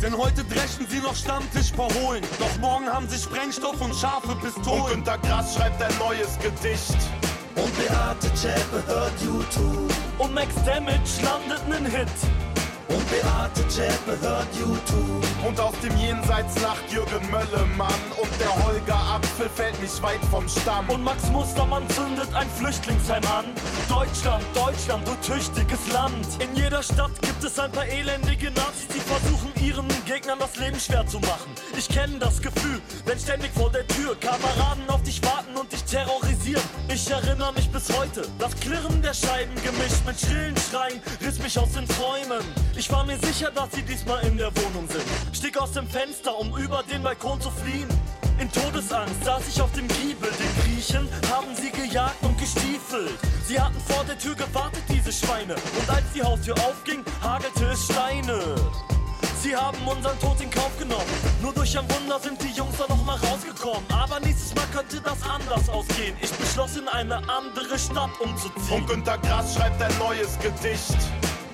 [0.00, 2.22] Denn heute dreschen sie noch Stammtisch verholen.
[2.38, 4.82] Doch morgen haben sie Sprengstoff und scharfe Pistolen.
[4.82, 6.96] Und Günter Grass schreibt ein neues Gedicht.
[7.56, 9.92] Und Beate Zschäpe hört YouTube.
[10.18, 12.45] Und Max Damage landet nen Hit.
[12.88, 15.24] Und Beate Zschäpe hört YouTube.
[15.46, 18.00] Und aus dem Jenseits lacht Jürgen Möllemann.
[18.20, 20.88] Und der Holger Apfel fällt nicht weit vom Stamm.
[20.90, 23.46] Und Max Mustermann zündet ein Flüchtlingsheim an.
[23.88, 26.26] Deutschland, Deutschland, du tüchtiges Land.
[26.40, 30.78] In jeder Stadt gibt es ein paar elendige Nazis, die versuchen ihren Gegnern das Leben
[30.78, 31.50] schwer zu machen.
[31.76, 35.84] Ich kenne das Gefühl, wenn ständig vor der Tür Kameraden auf dich warten und dich
[35.84, 36.62] terrorisieren.
[36.88, 41.58] Ich erinnere mich bis heute, das Klirren der Scheiben gemischt mit schrillen Schreien riss mich
[41.58, 42.44] aus den Träumen.
[42.78, 45.02] Ich war mir sicher, dass sie diesmal in der Wohnung sind.
[45.32, 47.88] Stieg aus dem Fenster, um über den Balkon zu fliehen.
[48.38, 50.30] In Todesangst saß ich auf dem Giebel.
[50.30, 53.18] Den Griechen haben sie gejagt und gestiefelt.
[53.46, 55.54] Sie hatten vor der Tür gewartet, diese Schweine.
[55.54, 58.40] Und als die Haustür aufging, hagelte es Steine.
[59.40, 61.06] Sie haben unseren Tod in Kauf genommen.
[61.40, 63.84] Nur durch ein Wunder sind die Jungs da noch mal rausgekommen.
[63.90, 66.14] Aber nächstes Mal könnte das anders ausgehen.
[66.20, 68.82] Ich beschloss, in eine andere Stadt umzuziehen.
[68.82, 70.96] Und Günter Grass schreibt ein neues Gedicht.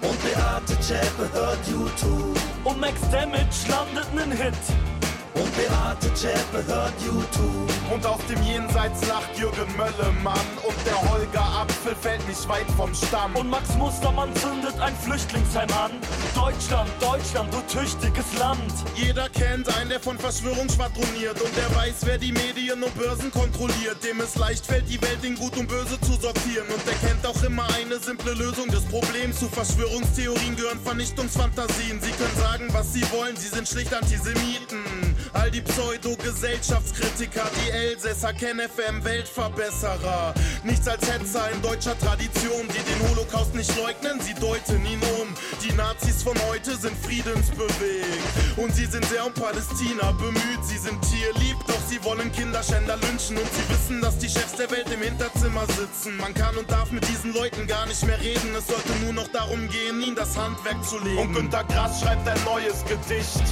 [0.02, 2.38] Und Beate Zschäpe hört YouTube.
[2.64, 4.91] Und Max Damage landet nen Hit.
[5.34, 7.70] Und Beate Zschäpe hört YouTube.
[7.92, 10.46] Und aus dem Jenseits lacht Jürgen Möllemann.
[10.66, 13.34] Und der Holger Apfel fällt nicht weit vom Stamm.
[13.36, 15.92] Und Max Mustermann zündet ein Flüchtlingsheim an.
[16.34, 18.72] Deutschland, Deutschland, du tüchtiges Land.
[18.94, 21.40] Jeder kennt einen, der von Verschwörung schwadroniert.
[21.40, 24.02] Und der weiß, wer die Medien und Börsen kontrolliert.
[24.04, 26.66] Dem es leicht fällt, die Welt in Gut und Böse zu sortieren.
[26.68, 29.38] Und der kennt auch immer eine simple Lösung des Problems.
[29.38, 32.00] Zu Verschwörungstheorien gehören Vernichtungsfantasien.
[32.00, 35.01] Sie können sagen, was sie wollen, sie sind schlicht Antisemiten.
[35.34, 40.34] All die Pseudo-Gesellschaftskritiker, die Elsässer, KenFM-Weltverbesserer.
[40.62, 45.34] Nichts als Hetzer in deutscher Tradition, die den Holocaust nicht leugnen, sie deuten ihn um.
[45.64, 48.20] Die Nazis von heute sind friedensbewegt
[48.56, 50.64] und sie sind sehr um Palästina bemüht.
[50.64, 54.70] Sie sind tierlieb, doch sie wollen Kinderschänder lynchen und sie wissen, dass die Chefs der
[54.70, 56.18] Welt im Hinterzimmer sitzen.
[56.18, 58.54] Man kann und darf mit diesen Leuten gar nicht mehr reden.
[58.56, 61.18] Es sollte nur noch darum gehen, ihnen das Handwerk zu legen.
[61.18, 63.42] Und Günter Grass schreibt ein neues Gedicht.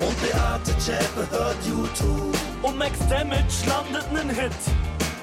[0.00, 2.36] Und Beate Zschäpe hört YouTube.
[2.62, 4.52] Und Max Damage landet nen Hit.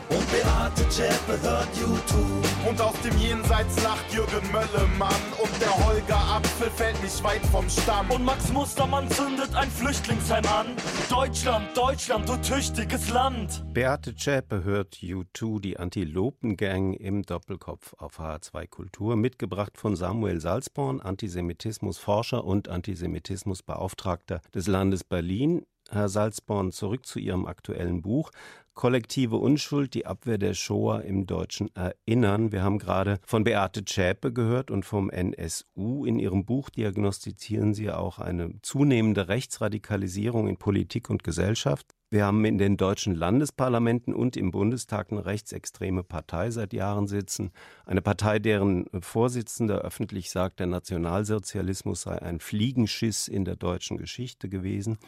[0.10, 2.48] Und Beate Zschäpe hört YouTube.
[2.68, 5.22] Und aus dem Jenseits lacht Jürgen Möllemann.
[5.42, 8.10] Und der Holger Apfel fällt nicht weit vom Stamm.
[8.12, 10.68] Und Max Mustermann zündet ein Flüchtlingsheim an.
[11.10, 13.64] Deutschland, Deutschland, du tüchtiges Land.
[13.74, 21.02] Beate Zschäpe hört U2, die Antilopengang im Doppelkopf auf H2 Kultur, mitgebracht von Samuel Salzborn,
[21.02, 25.66] Antisemitismusforscher und Antisemitismusbeauftragter des Landes Berlin.
[25.90, 28.32] Herr Salzborn, zurück zu Ihrem aktuellen Buch.
[28.78, 32.52] Kollektive Unschuld, die Abwehr der Shoah im deutschen Erinnern.
[32.52, 36.06] Wir haben gerade von Beate Zschäpe gehört und vom NSU.
[36.06, 41.88] In Ihrem Buch diagnostizieren Sie auch eine zunehmende Rechtsradikalisierung in Politik und Gesellschaft.
[42.12, 47.50] Wir haben in den deutschen Landesparlamenten und im Bundestag eine rechtsextreme Partei seit Jahren sitzen.
[47.84, 54.50] Eine Partei, deren Vorsitzender öffentlich sagt, der Nationalsozialismus sei ein Fliegenschiss in der deutschen Geschichte
[54.50, 55.00] gewesen.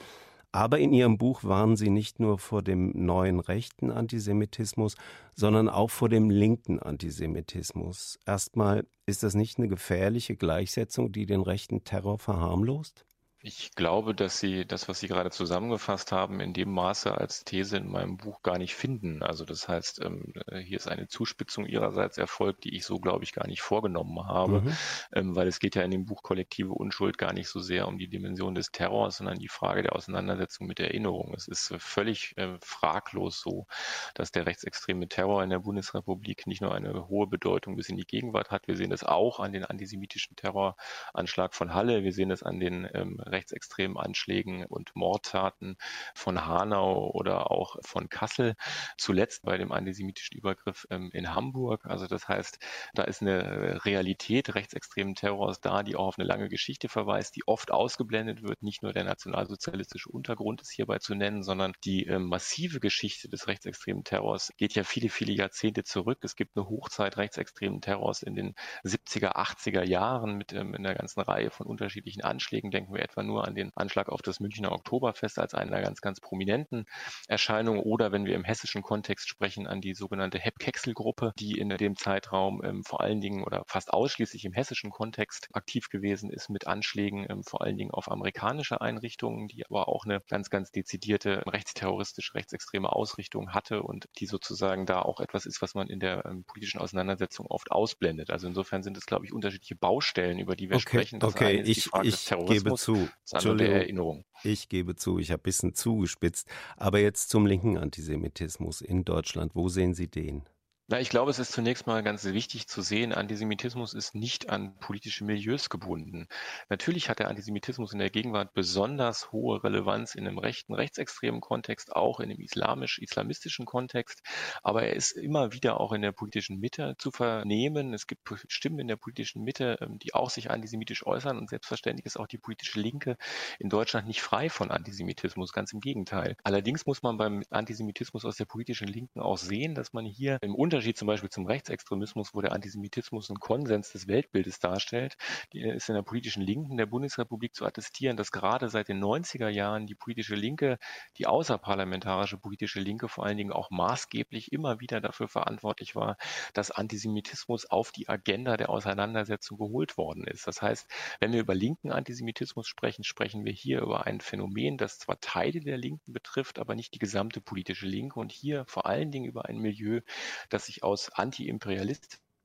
[0.52, 4.95] Aber in Ihrem Buch warnen Sie nicht nur vor dem neuen rechten Antisemitismus,
[5.36, 8.20] sondern auch vor dem linken Antisemitismus.
[8.26, 13.06] Erstmal, ist das nicht eine gefährliche Gleichsetzung, die den rechten Terror verharmlost?
[13.42, 17.78] Ich glaube, dass Sie das, was Sie gerade zusammengefasst haben, in dem Maße als These
[17.78, 19.24] in meinem Buch gar nicht finden.
[19.24, 23.32] Also das heißt, ähm, hier ist eine Zuspitzung Ihrerseits erfolgt, die ich so, glaube ich,
[23.32, 24.78] gar nicht vorgenommen habe, mhm.
[25.14, 27.98] Ähm, weil es geht ja in dem Buch Kollektive Unschuld gar nicht so sehr um
[27.98, 31.34] die Dimension des Terrors, sondern die Frage der Auseinandersetzung mit Erinnerung.
[31.34, 33.68] Es ist völlig äh, fraglos so,
[34.16, 38.06] dass der rechtsextreme Terror in der Bundesrepublik nicht nur eine hohe Bedeutung bis in die
[38.06, 38.68] Gegenwart hat.
[38.68, 42.04] Wir sehen das auch an den antisemitischen Terroranschlag von Halle.
[42.04, 45.78] Wir sehen das an den ähm, rechtsextremen Anschlägen und Mordtaten
[46.14, 48.56] von Hanau oder auch von Kassel.
[48.98, 51.86] Zuletzt bei dem antisemitischen Übergriff ähm, in Hamburg.
[51.86, 52.60] Also das heißt,
[52.94, 57.48] da ist eine Realität rechtsextremen Terrors da, die auch auf eine lange Geschichte verweist, die
[57.48, 58.62] oft ausgeblendet wird.
[58.64, 63.48] Nicht nur der nationalsozialistische Untergrund ist hierbei zu nennen, sondern die äh, massive Geschichte des
[63.48, 66.20] rechtsextremen Terrors geht ja viele, viele Jahrzehnte zurück.
[66.24, 71.22] Es gibt eine Hochzeit rechtsextremen Terrors in den 70er, 80er Jahren mit ähm, einer ganzen
[71.22, 72.72] Reihe von unterschiedlichen Anschlägen.
[72.72, 76.02] Denken wir etwa etwa nur an den Anschlag auf das Münchner Oktoberfest als einer ganz,
[76.02, 76.86] ganz prominenten
[77.28, 81.96] Erscheinung oder wenn wir im hessischen Kontext sprechen, an die sogenannte Hepp-Kexel-Gruppe, die in dem
[81.96, 86.68] Zeitraum ähm, vor allen Dingen oder fast ausschließlich im hessischen Kontext aktiv gewesen ist mit
[86.68, 91.44] Anschlägen ähm, vor allen Dingen auf amerikanische Einrichtungen, die aber auch eine ganz, ganz dezidierte
[91.46, 96.26] rechtsterroristische, rechtsextreme Ausrichtung hatte und die sozusagen da auch etwas ist, was man in der
[96.26, 98.30] ähm, politischen Auseinandersetzung oft ausblendet.
[98.30, 101.20] Also insofern sind es, glaube ich, unterschiedliche Baustellen, über die wir okay, sprechen.
[101.20, 103.09] Das okay, ich, ich gebe zu.
[103.32, 104.26] Entschuldigung, Erinnerung.
[104.43, 106.47] Ich gebe zu, ich habe ein bisschen zugespitzt.
[106.78, 109.55] Aber jetzt zum linken Antisemitismus in Deutschland.
[109.55, 110.43] Wo sehen Sie den?
[110.92, 114.76] Na, ich glaube, es ist zunächst mal ganz wichtig zu sehen, Antisemitismus ist nicht an
[114.80, 116.26] politische Milieus gebunden.
[116.68, 121.96] Natürlich hat der Antisemitismus in der Gegenwart besonders hohe Relevanz in einem rechten, rechtsextremen Kontext,
[121.96, 124.24] auch in einem islamisch-islamistischen Kontext,
[124.64, 127.94] aber er ist immer wieder auch in der politischen Mitte zu vernehmen.
[127.94, 132.08] Es gibt Stimmen in der politischen Mitte, ähm, die auch sich antisemitisch äußern und selbstverständlich
[132.08, 133.16] ist auch die politische Linke
[133.60, 136.36] in Deutschland nicht frei von Antisemitismus, ganz im Gegenteil.
[136.44, 140.56] Allerdings muss man beim Antisemitismus aus der politischen Linken auch sehen, dass man hier im
[140.56, 145.18] Unterschied Unterschied zum Beispiel zum Rechtsextremismus, wo der Antisemitismus einen Konsens des Weltbildes darstellt,
[145.52, 149.88] ist in der politischen Linken der Bundesrepublik zu attestieren, dass gerade seit den 90er Jahren
[149.88, 150.78] die politische Linke,
[151.18, 156.16] die außerparlamentarische politische Linke vor allen Dingen auch maßgeblich immer wieder dafür verantwortlich war,
[156.54, 160.48] dass Antisemitismus auf die Agenda der Auseinandersetzung geholt worden ist.
[160.48, 160.88] Das heißt,
[161.20, 165.60] wenn wir über linken Antisemitismus sprechen, sprechen wir hier über ein Phänomen, das zwar Teile
[165.60, 169.44] der Linken betrifft, aber nicht die gesamte politische Linke und hier vor allen Dingen über
[169.44, 170.00] ein Milieu,
[170.48, 171.12] das sich aus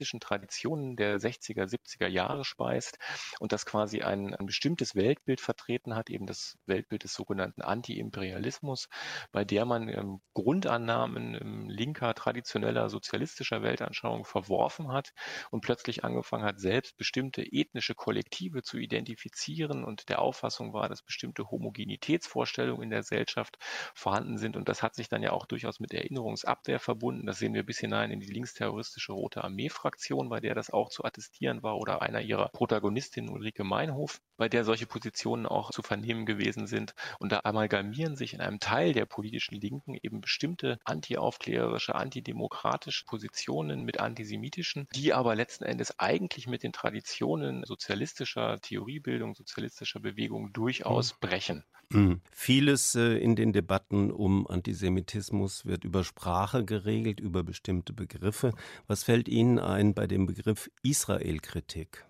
[0.04, 2.98] antiimperialistischen Traditionen der 60er, 70er Jahre speist
[3.40, 8.88] und das quasi ein, ein, bestimmtes Weltbild vertreten hat, eben das Weltbild des sogenannten Anti-Imperialismus,
[9.32, 15.12] bei der man ähm, Grundannahmen ähm, linker, traditioneller, sozialistischer Weltanschauung verworfen hat
[15.50, 21.02] und plötzlich angefangen hat, selbst bestimmte ethnische Kollektive zu identifizieren und der Auffassung war, dass
[21.02, 23.56] bestimmte Homogenitätsvorstellungen in der Gesellschaft
[23.94, 27.26] vorhanden sind und das hat sich dann ja auch durchaus mit Erinnerungsabwehr verbunden.
[27.26, 30.88] Das sehen wir bis hinein in die linksterroristische Rote Armee-Fraktion Aktion, bei der das auch
[30.88, 35.82] zu attestieren war, oder einer ihrer Protagonistinnen, Ulrike Meinhof, bei der solche Positionen auch zu
[35.82, 36.94] vernehmen gewesen sind.
[37.20, 43.84] Und da amalgamieren sich in einem Teil der politischen Linken eben bestimmte antiaufklärerische, antidemokratische Positionen
[43.84, 51.14] mit antisemitischen, die aber letzten Endes eigentlich mit den Traditionen sozialistischer Theoriebildung, sozialistischer Bewegung durchaus
[51.14, 51.18] mhm.
[51.20, 51.64] brechen.
[51.90, 52.20] Mhm.
[52.32, 58.52] Vieles äh, in den Debatten um Antisemitismus wird über Sprache geregelt, über bestimmte Begriffe.
[58.86, 62.04] Was fällt Ihnen ein bei dem Begriff Israelkritik?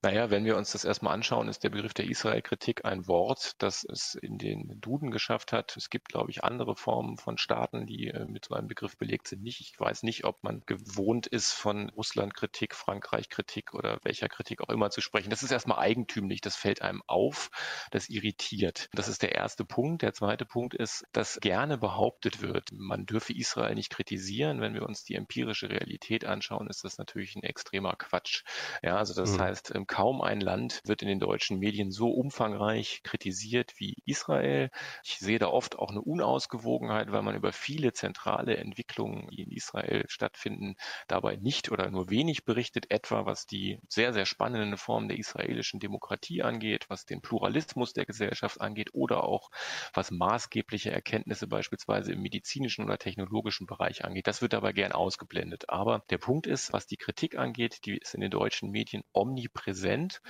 [0.00, 3.82] Naja, wenn wir uns das erstmal anschauen, ist der Begriff der Israel-Kritik ein Wort, das
[3.82, 5.76] es in den Duden geschafft hat.
[5.76, 9.26] Es gibt, glaube ich, andere Formen von Staaten, die äh, mit so einem Begriff belegt
[9.26, 9.42] sind.
[9.42, 9.60] Nicht.
[9.60, 14.90] Ich weiß nicht, ob man gewohnt ist, von Russland-Kritik, Frankreich-Kritik oder welcher Kritik auch immer
[14.90, 15.30] zu sprechen.
[15.30, 17.50] Das ist erstmal eigentümlich, das fällt einem auf,
[17.90, 18.88] das irritiert.
[18.92, 20.02] Das ist der erste Punkt.
[20.02, 24.60] Der zweite Punkt ist, dass gerne behauptet wird, man dürfe Israel nicht kritisieren.
[24.60, 28.44] Wenn wir uns die empirische Realität anschauen, ist das natürlich ein extremer Quatsch.
[28.80, 29.40] Ja, also das mhm.
[29.40, 34.70] heißt, kaum ein Land wird in den deutschen Medien so umfangreich kritisiert wie Israel.
[35.02, 39.50] Ich sehe da oft auch eine Unausgewogenheit, weil man über viele zentrale Entwicklungen, die in
[39.50, 40.76] Israel stattfinden,
[41.08, 45.80] dabei nicht oder nur wenig berichtet, etwa was die sehr, sehr spannende Form der israelischen
[45.80, 49.50] Demokratie angeht, was den Pluralismus der Gesellschaft angeht oder auch
[49.94, 54.26] was maßgebliche Erkenntnisse beispielsweise im medizinischen oder technologischen Bereich angeht.
[54.26, 55.70] Das wird dabei gern ausgeblendet.
[55.70, 59.77] Aber der Punkt ist, was die Kritik angeht, die ist in den deutschen Medien omnipräsent
[59.78, 60.20] präsent.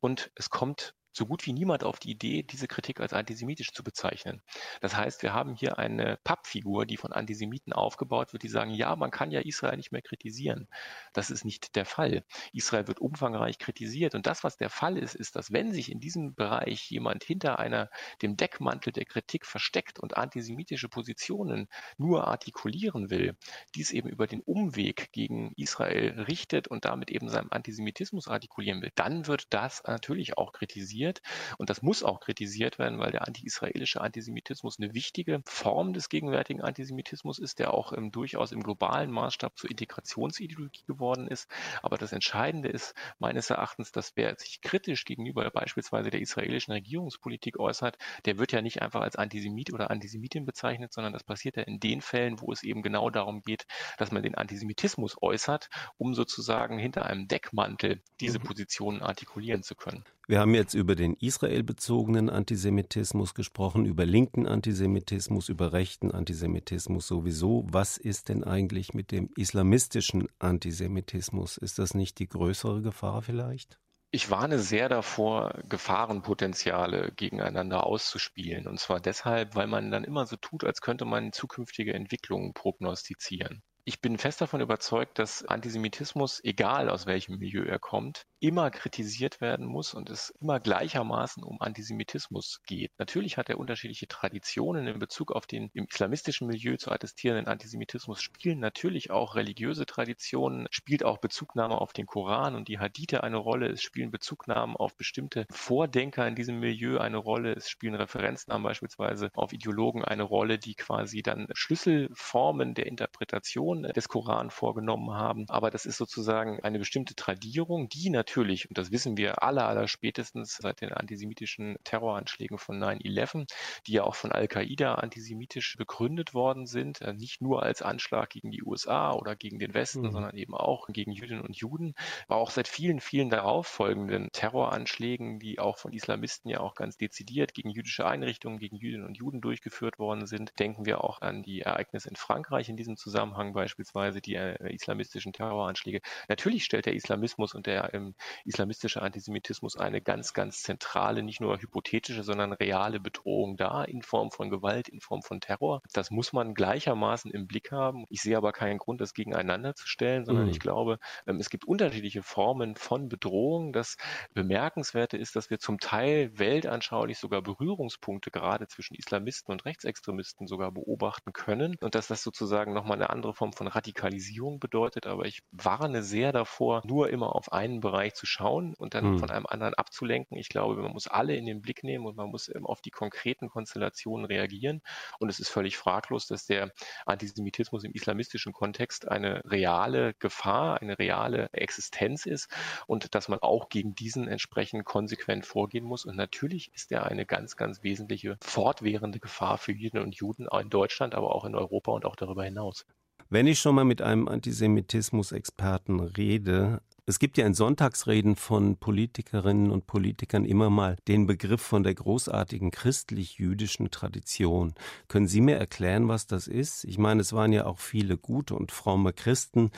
[0.00, 3.82] Und es kommt so gut wie niemand auf die Idee, diese Kritik als antisemitisch zu
[3.82, 4.42] bezeichnen.
[4.82, 8.94] Das heißt, wir haben hier eine Pappfigur, die von Antisemiten aufgebaut wird, die sagen, ja,
[8.96, 10.68] man kann ja Israel nicht mehr kritisieren.
[11.14, 12.22] Das ist nicht der Fall.
[12.52, 14.14] Israel wird umfangreich kritisiert.
[14.14, 17.58] Und das, was der Fall ist, ist, dass wenn sich in diesem Bereich jemand hinter
[17.58, 17.88] einer,
[18.20, 23.36] dem Deckmantel der Kritik versteckt und antisemitische Positionen nur artikulieren will,
[23.74, 28.92] dies eben über den Umweg gegen Israel richtet und damit eben seinem Antisemitismus artikulieren will,
[28.96, 31.22] dann wird das natürlich auch kritisiert kritisiert.
[31.58, 36.62] Und das muss auch kritisiert werden, weil der anti-israelische Antisemitismus eine wichtige Form des gegenwärtigen
[36.62, 41.48] Antisemitismus ist, der auch im, durchaus im globalen Maßstab zur Integrationsideologie geworden ist.
[41.82, 47.58] Aber das Entscheidende ist meines Erachtens, dass wer sich kritisch gegenüber beispielsweise der israelischen Regierungspolitik
[47.58, 51.62] äußert, der wird ja nicht einfach als Antisemit oder Antisemitin bezeichnet, sondern das passiert ja
[51.62, 53.66] in den Fällen, wo es eben genau darum geht,
[53.98, 58.44] dass man den Antisemitismus äußert, um sozusagen hinter einem Deckmantel diese mhm.
[58.44, 60.04] Positionen artikulieren zu können.
[60.28, 67.64] Wir haben jetzt über den israelbezogenen Antisemitismus gesprochen, über linken Antisemitismus, über rechten Antisemitismus sowieso.
[67.70, 71.58] Was ist denn eigentlich mit dem islamistischen Antisemitismus?
[71.58, 73.78] Ist das nicht die größere Gefahr vielleicht?
[74.10, 78.66] Ich warne sehr davor, Gefahrenpotenziale gegeneinander auszuspielen.
[78.66, 83.62] Und zwar deshalb, weil man dann immer so tut, als könnte man zukünftige Entwicklungen prognostizieren.
[83.88, 89.40] Ich bin fest davon überzeugt, dass Antisemitismus, egal aus welchem Milieu er kommt, immer kritisiert
[89.40, 92.90] werden muss und es immer gleichermaßen um Antisemitismus geht.
[92.98, 98.20] Natürlich hat er unterschiedliche Traditionen in Bezug auf den im islamistischen Milieu zu attestierenden Antisemitismus,
[98.20, 103.36] spielen natürlich auch religiöse Traditionen, spielt auch Bezugnahme auf den Koran und die Hadithe eine
[103.36, 108.64] Rolle, es spielen Bezugnahmen auf bestimmte Vordenker in diesem Milieu eine Rolle, es spielen Referenznamen
[108.64, 115.12] beispielsweise auf Ideologen eine Rolle, die quasi dann Schlüsselformen der Interpretation Interpretation des Koran vorgenommen
[115.14, 115.46] haben.
[115.48, 119.88] Aber das ist sozusagen eine bestimmte Tradierung, die natürlich, und das wissen wir alle, aller
[119.88, 123.46] spätestens seit den antisemitischen Terroranschlägen von 9-11,
[123.86, 128.50] die ja auch von Al-Qaida antisemitisch begründet worden sind, äh, nicht nur als Anschlag gegen
[128.50, 130.12] die USA oder gegen den Westen, mhm.
[130.12, 131.94] sondern eben auch gegen Jüdinnen und Juden,
[132.28, 137.54] aber auch seit vielen, vielen darauffolgenden Terroranschlägen, die auch von Islamisten ja auch ganz dezidiert
[137.54, 140.52] gegen jüdische Einrichtungen, gegen Jüdinnen und Juden durchgeführt worden sind.
[140.58, 144.72] Denken wir auch an die Ereignisse in Frankreich in diesem Zusammenhang bei beispielsweise die äh,
[144.72, 146.00] islamistischen Terroranschläge.
[146.28, 148.14] Natürlich stellt der Islamismus und der ähm,
[148.44, 154.30] islamistische Antisemitismus eine ganz, ganz zentrale, nicht nur hypothetische, sondern reale Bedrohung dar in Form
[154.30, 155.82] von Gewalt, in Form von Terror.
[155.92, 158.04] Das muss man gleichermaßen im Blick haben.
[158.08, 160.50] Ich sehe aber keinen Grund, das gegeneinander zu stellen, sondern mhm.
[160.52, 163.72] ich glaube, ähm, es gibt unterschiedliche Formen von Bedrohung.
[163.72, 163.96] Das
[164.32, 170.70] Bemerkenswerte ist, dass wir zum Teil weltanschaulich sogar Berührungspunkte gerade zwischen Islamisten und Rechtsextremisten sogar
[170.70, 175.42] beobachten können und dass das sozusagen nochmal eine andere Form von Radikalisierung bedeutet, aber ich
[175.50, 179.18] warne sehr davor, nur immer auf einen Bereich zu schauen und dann hm.
[179.18, 180.36] von einem anderen abzulenken.
[180.36, 183.48] Ich glaube, man muss alle in den Blick nehmen und man muss auf die konkreten
[183.48, 184.82] Konstellationen reagieren.
[185.18, 186.72] Und es ist völlig fraglos, dass der
[187.06, 192.48] Antisemitismus im islamistischen Kontext eine reale Gefahr, eine reale Existenz ist
[192.86, 196.04] und dass man auch gegen diesen entsprechend konsequent vorgehen muss.
[196.04, 200.70] Und natürlich ist er eine ganz, ganz wesentliche fortwährende Gefahr für Juden und Juden in
[200.70, 202.84] Deutschland, aber auch in Europa und auch darüber hinaus.
[203.28, 209.72] Wenn ich schon mal mit einem Antisemitismus-Experten rede, es gibt ja in Sonntagsreden von Politikerinnen
[209.72, 214.74] und Politikern immer mal den Begriff von der großartigen christlich-jüdischen Tradition.
[215.08, 216.84] Können Sie mir erklären, was das ist?
[216.84, 219.72] Ich meine, es waren ja auch viele gute und fromme Christen,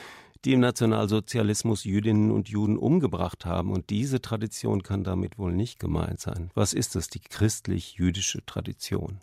[0.45, 3.71] die im Nationalsozialismus Jüdinnen und Juden umgebracht haben.
[3.71, 6.51] Und diese Tradition kann damit wohl nicht gemeint sein.
[6.53, 9.21] Was ist das, die christlich-jüdische Tradition?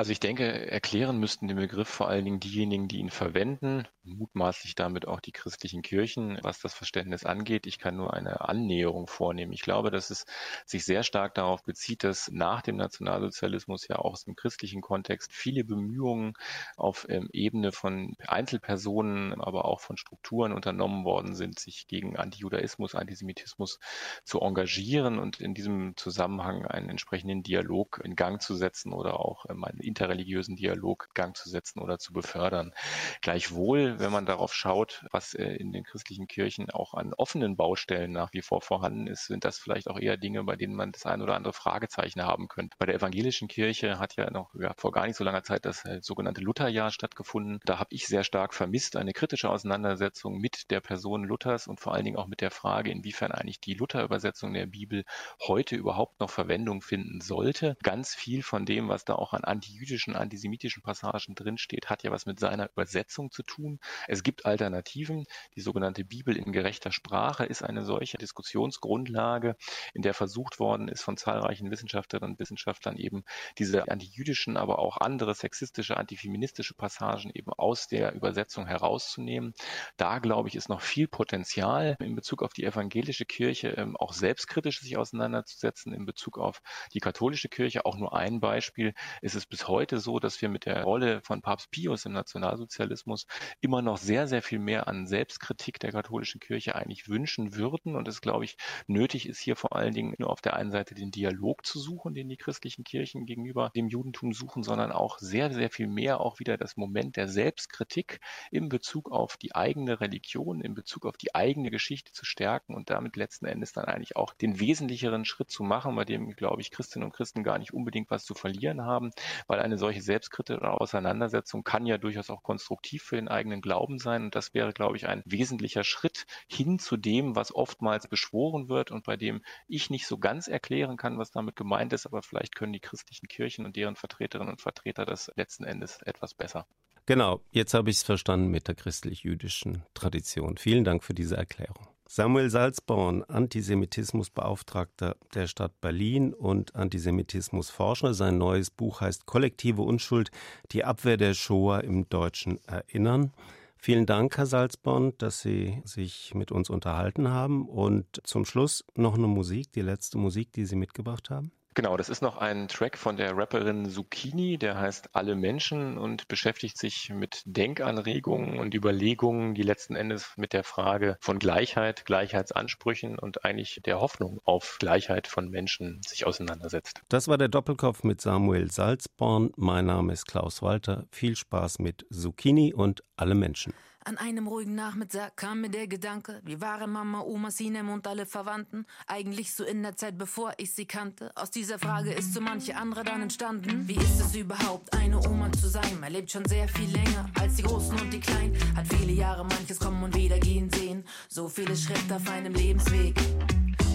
[0.00, 4.74] Also ich denke, erklären müssten den Begriff vor allen Dingen diejenigen, die ihn verwenden, mutmaßlich
[4.74, 7.66] damit auch die christlichen Kirchen, was das Verständnis angeht.
[7.66, 9.52] Ich kann nur eine Annäherung vornehmen.
[9.52, 10.24] Ich glaube, dass es
[10.64, 15.34] sich sehr stark darauf bezieht, dass nach dem Nationalsozialismus ja auch aus dem christlichen Kontext
[15.34, 16.32] viele Bemühungen
[16.78, 22.94] auf ähm, Ebene von Einzelpersonen, aber auch von Strukturen unternommen worden sind, sich gegen Antijudaismus,
[22.94, 23.78] Antisemitismus
[24.24, 29.44] zu engagieren und in diesem Zusammenhang einen entsprechenden Dialog in Gang zu setzen oder auch
[29.50, 32.72] ähm, interreligiösen Dialog Gang zu setzen oder zu befördern.
[33.20, 38.12] Gleichwohl, wenn man darauf schaut, was äh, in den christlichen Kirchen auch an offenen Baustellen
[38.12, 41.06] nach wie vor vorhanden ist, sind das vielleicht auch eher Dinge, bei denen man das
[41.06, 42.76] ein oder andere Fragezeichen haben könnte.
[42.78, 45.84] Bei der evangelischen Kirche hat ja noch ja, vor gar nicht so langer Zeit das
[45.84, 47.60] äh, sogenannte Lutherjahr stattgefunden.
[47.64, 51.94] Da habe ich sehr stark vermisst eine kritische Auseinandersetzung mit der Person Luthers und vor
[51.94, 55.04] allen Dingen auch mit der Frage, inwiefern eigentlich die Luther-Übersetzung der Bibel
[55.46, 57.76] heute überhaupt noch Verwendung finden sollte.
[57.82, 62.10] Ganz viel von dem, was da auch an anti jüdischen, antisemitischen Passagen drinsteht, hat ja
[62.10, 63.80] was mit seiner Übersetzung zu tun.
[64.06, 65.24] Es gibt Alternativen.
[65.56, 69.56] Die sogenannte Bibel in gerechter Sprache ist eine solche Diskussionsgrundlage,
[69.94, 73.24] in der versucht worden ist, von zahlreichen Wissenschaftlerinnen und Wissenschaftlern eben
[73.58, 79.54] diese antijüdischen, aber auch andere sexistische, antifeministische Passagen eben aus der Übersetzung herauszunehmen.
[79.96, 84.12] Da, glaube ich, ist noch viel Potenzial in Bezug auf die evangelische Kirche, ähm, auch
[84.12, 86.60] selbstkritisch sich auseinanderzusetzen in Bezug auf
[86.92, 87.86] die katholische Kirche.
[87.86, 91.20] Auch nur ein Beispiel ist es bis bis heute so, dass wir mit der Rolle
[91.22, 93.26] von Papst Pius im Nationalsozialismus
[93.60, 97.96] immer noch sehr, sehr viel mehr an Selbstkritik der katholischen Kirche eigentlich wünschen würden.
[97.96, 98.56] Und es, glaube ich,
[98.86, 102.14] nötig ist hier vor allen Dingen nur auf der einen Seite den Dialog zu suchen,
[102.14, 106.40] den die christlichen Kirchen gegenüber dem Judentum suchen, sondern auch sehr, sehr viel mehr auch
[106.40, 111.34] wieder das Moment der Selbstkritik in Bezug auf die eigene Religion, in Bezug auf die
[111.34, 115.62] eigene Geschichte zu stärken und damit letzten Endes dann eigentlich auch den wesentlicheren Schritt zu
[115.62, 119.10] machen, bei dem, glaube ich, Christinnen und Christen gar nicht unbedingt was zu verlieren haben,
[119.50, 124.22] weil eine solche selbstkritische Auseinandersetzung kann ja durchaus auch konstruktiv für den eigenen Glauben sein.
[124.26, 128.92] Und das wäre, glaube ich, ein wesentlicher Schritt hin zu dem, was oftmals beschworen wird
[128.92, 132.06] und bei dem ich nicht so ganz erklären kann, was damit gemeint ist.
[132.06, 136.32] Aber vielleicht können die christlichen Kirchen und deren Vertreterinnen und Vertreter das letzten Endes etwas
[136.32, 136.64] besser.
[137.06, 140.58] Genau, jetzt habe ich es verstanden mit der christlich-jüdischen Tradition.
[140.58, 141.88] Vielen Dank für diese Erklärung.
[142.12, 148.14] Samuel Salzborn, Antisemitismusbeauftragter der Stadt Berlin und Antisemitismusforscher.
[148.14, 150.32] Sein neues Buch heißt Kollektive Unschuld,
[150.72, 153.32] die Abwehr der Shoah im deutschen Erinnern.
[153.76, 157.68] Vielen Dank, Herr Salzborn, dass Sie sich mit uns unterhalten haben.
[157.68, 161.52] Und zum Schluss noch eine Musik, die letzte Musik, die Sie mitgebracht haben.
[161.74, 166.26] Genau, das ist noch ein Track von der Rapperin Zucchini, der heißt Alle Menschen und
[166.26, 173.20] beschäftigt sich mit Denkanregungen und Überlegungen, die letzten Endes mit der Frage von Gleichheit, Gleichheitsansprüchen
[173.20, 177.02] und eigentlich der Hoffnung auf Gleichheit von Menschen sich auseinandersetzt.
[177.08, 179.52] Das war der Doppelkopf mit Samuel Salzborn.
[179.56, 181.06] Mein Name ist Klaus Walter.
[181.12, 183.72] Viel Spaß mit Zucchini und Alle Menschen.
[184.02, 188.24] An einem ruhigen Nachmittag kam mir der Gedanke, wie waren Mama, Oma, Sinem und alle
[188.24, 188.86] Verwandten?
[189.06, 191.30] Eigentlich so in der Zeit, bevor ich sie kannte.
[191.34, 193.86] Aus dieser Frage ist so manche andere dann entstanden.
[193.86, 196.00] Wie ist es überhaupt, eine Oma zu sein?
[196.00, 198.56] Man lebt schon sehr viel länger als die Großen und die Kleinen.
[198.74, 201.04] Hat viele Jahre manches kommen und wieder gehen sehen.
[201.28, 203.14] So viele Schritte auf einem Lebensweg.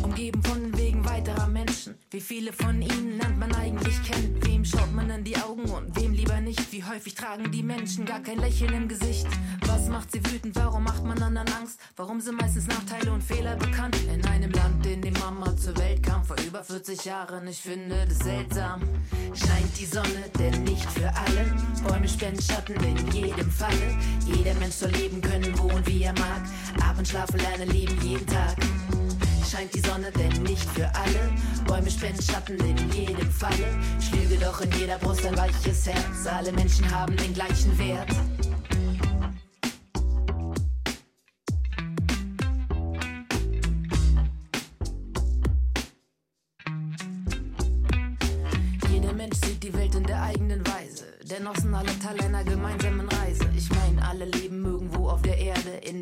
[0.06, 1.96] Umgeben von Wegen weiterer Menschen.
[2.12, 4.38] Wie viele von ihnen lernt man eigentlich kennen?
[4.44, 6.72] Wem schaut man in die Augen und wem lieber nicht?
[6.72, 9.26] Wie häufig tragen die Menschen gar kein Lächeln im Gesicht?
[9.66, 10.56] Was macht sie wütend?
[10.58, 11.80] Warum macht man anderen Angst?
[11.96, 13.98] Warum sind meistens Nachteile und Fehler bekannt?
[14.14, 17.48] In einem Land, in dem Mama zur Welt kam vor über 40 Jahren.
[17.48, 18.82] Ich finde das seltsam.
[19.34, 21.52] Scheint die Sonne, denn nicht für alle.
[21.88, 23.98] Bäume spenden Schatten in jedem Falle.
[24.28, 26.44] Jeder Mensch soll leben können, wo und wie er mag.
[26.88, 28.56] Abend schlafen, lernen, leben jeden Tag
[29.56, 31.32] scheint die Sonne, denn nicht für alle.
[31.66, 33.80] Bäume spenden Schatten in jedem Falle.
[34.02, 36.28] Schlüge doch in jeder Brust ein weiches Herz.
[36.28, 38.10] Alle Menschen haben den gleichen Wert.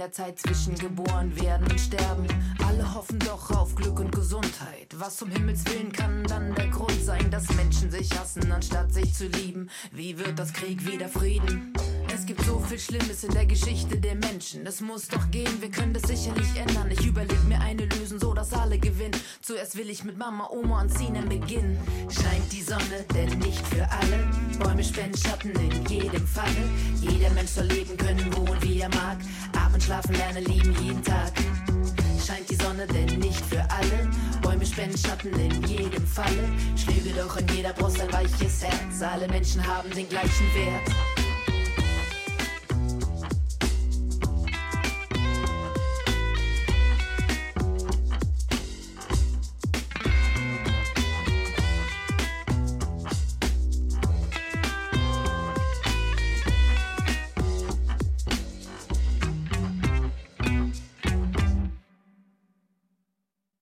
[0.04, 2.28] Der Zeit zwischen geboren werden und sterben.
[2.68, 4.88] Alle hoffen doch auf Glück und Gesundheit.
[4.98, 9.14] Was zum Himmels Willen kann dann der Grund sein, dass Menschen sich hassen, anstatt sich
[9.14, 9.70] zu lieben?
[9.94, 11.73] Wie wird das Krieg wieder Frieden?
[12.14, 14.68] Es gibt so viel Schlimmes in der Geschichte der Menschen.
[14.68, 16.92] Es muss doch gehen, wir können das sicherlich ändern.
[16.92, 19.20] Ich überleg mir eine Lösung, so dass alle gewinnen.
[19.42, 21.76] Zuerst will ich mit Mama, Oma und Sinem beginnen.
[22.10, 24.30] Scheint die Sonne, denn nicht für alle.
[24.60, 26.70] Bäume spenden Schatten in jedem Falle.
[27.02, 29.18] Jeder Mensch soll leben können, wo und wie er mag.
[29.58, 31.34] Atmen, schlafen, lernen, lieben jeden Tag.
[32.26, 34.10] Scheint die Sonne, denn nicht für alle.
[34.44, 36.48] Bäume spenden Schatten in jedem Falle.
[36.76, 39.02] Schlüge doch in jeder Brust ein weiches Herz.
[39.02, 41.23] Alle Menschen haben den gleichen Wert.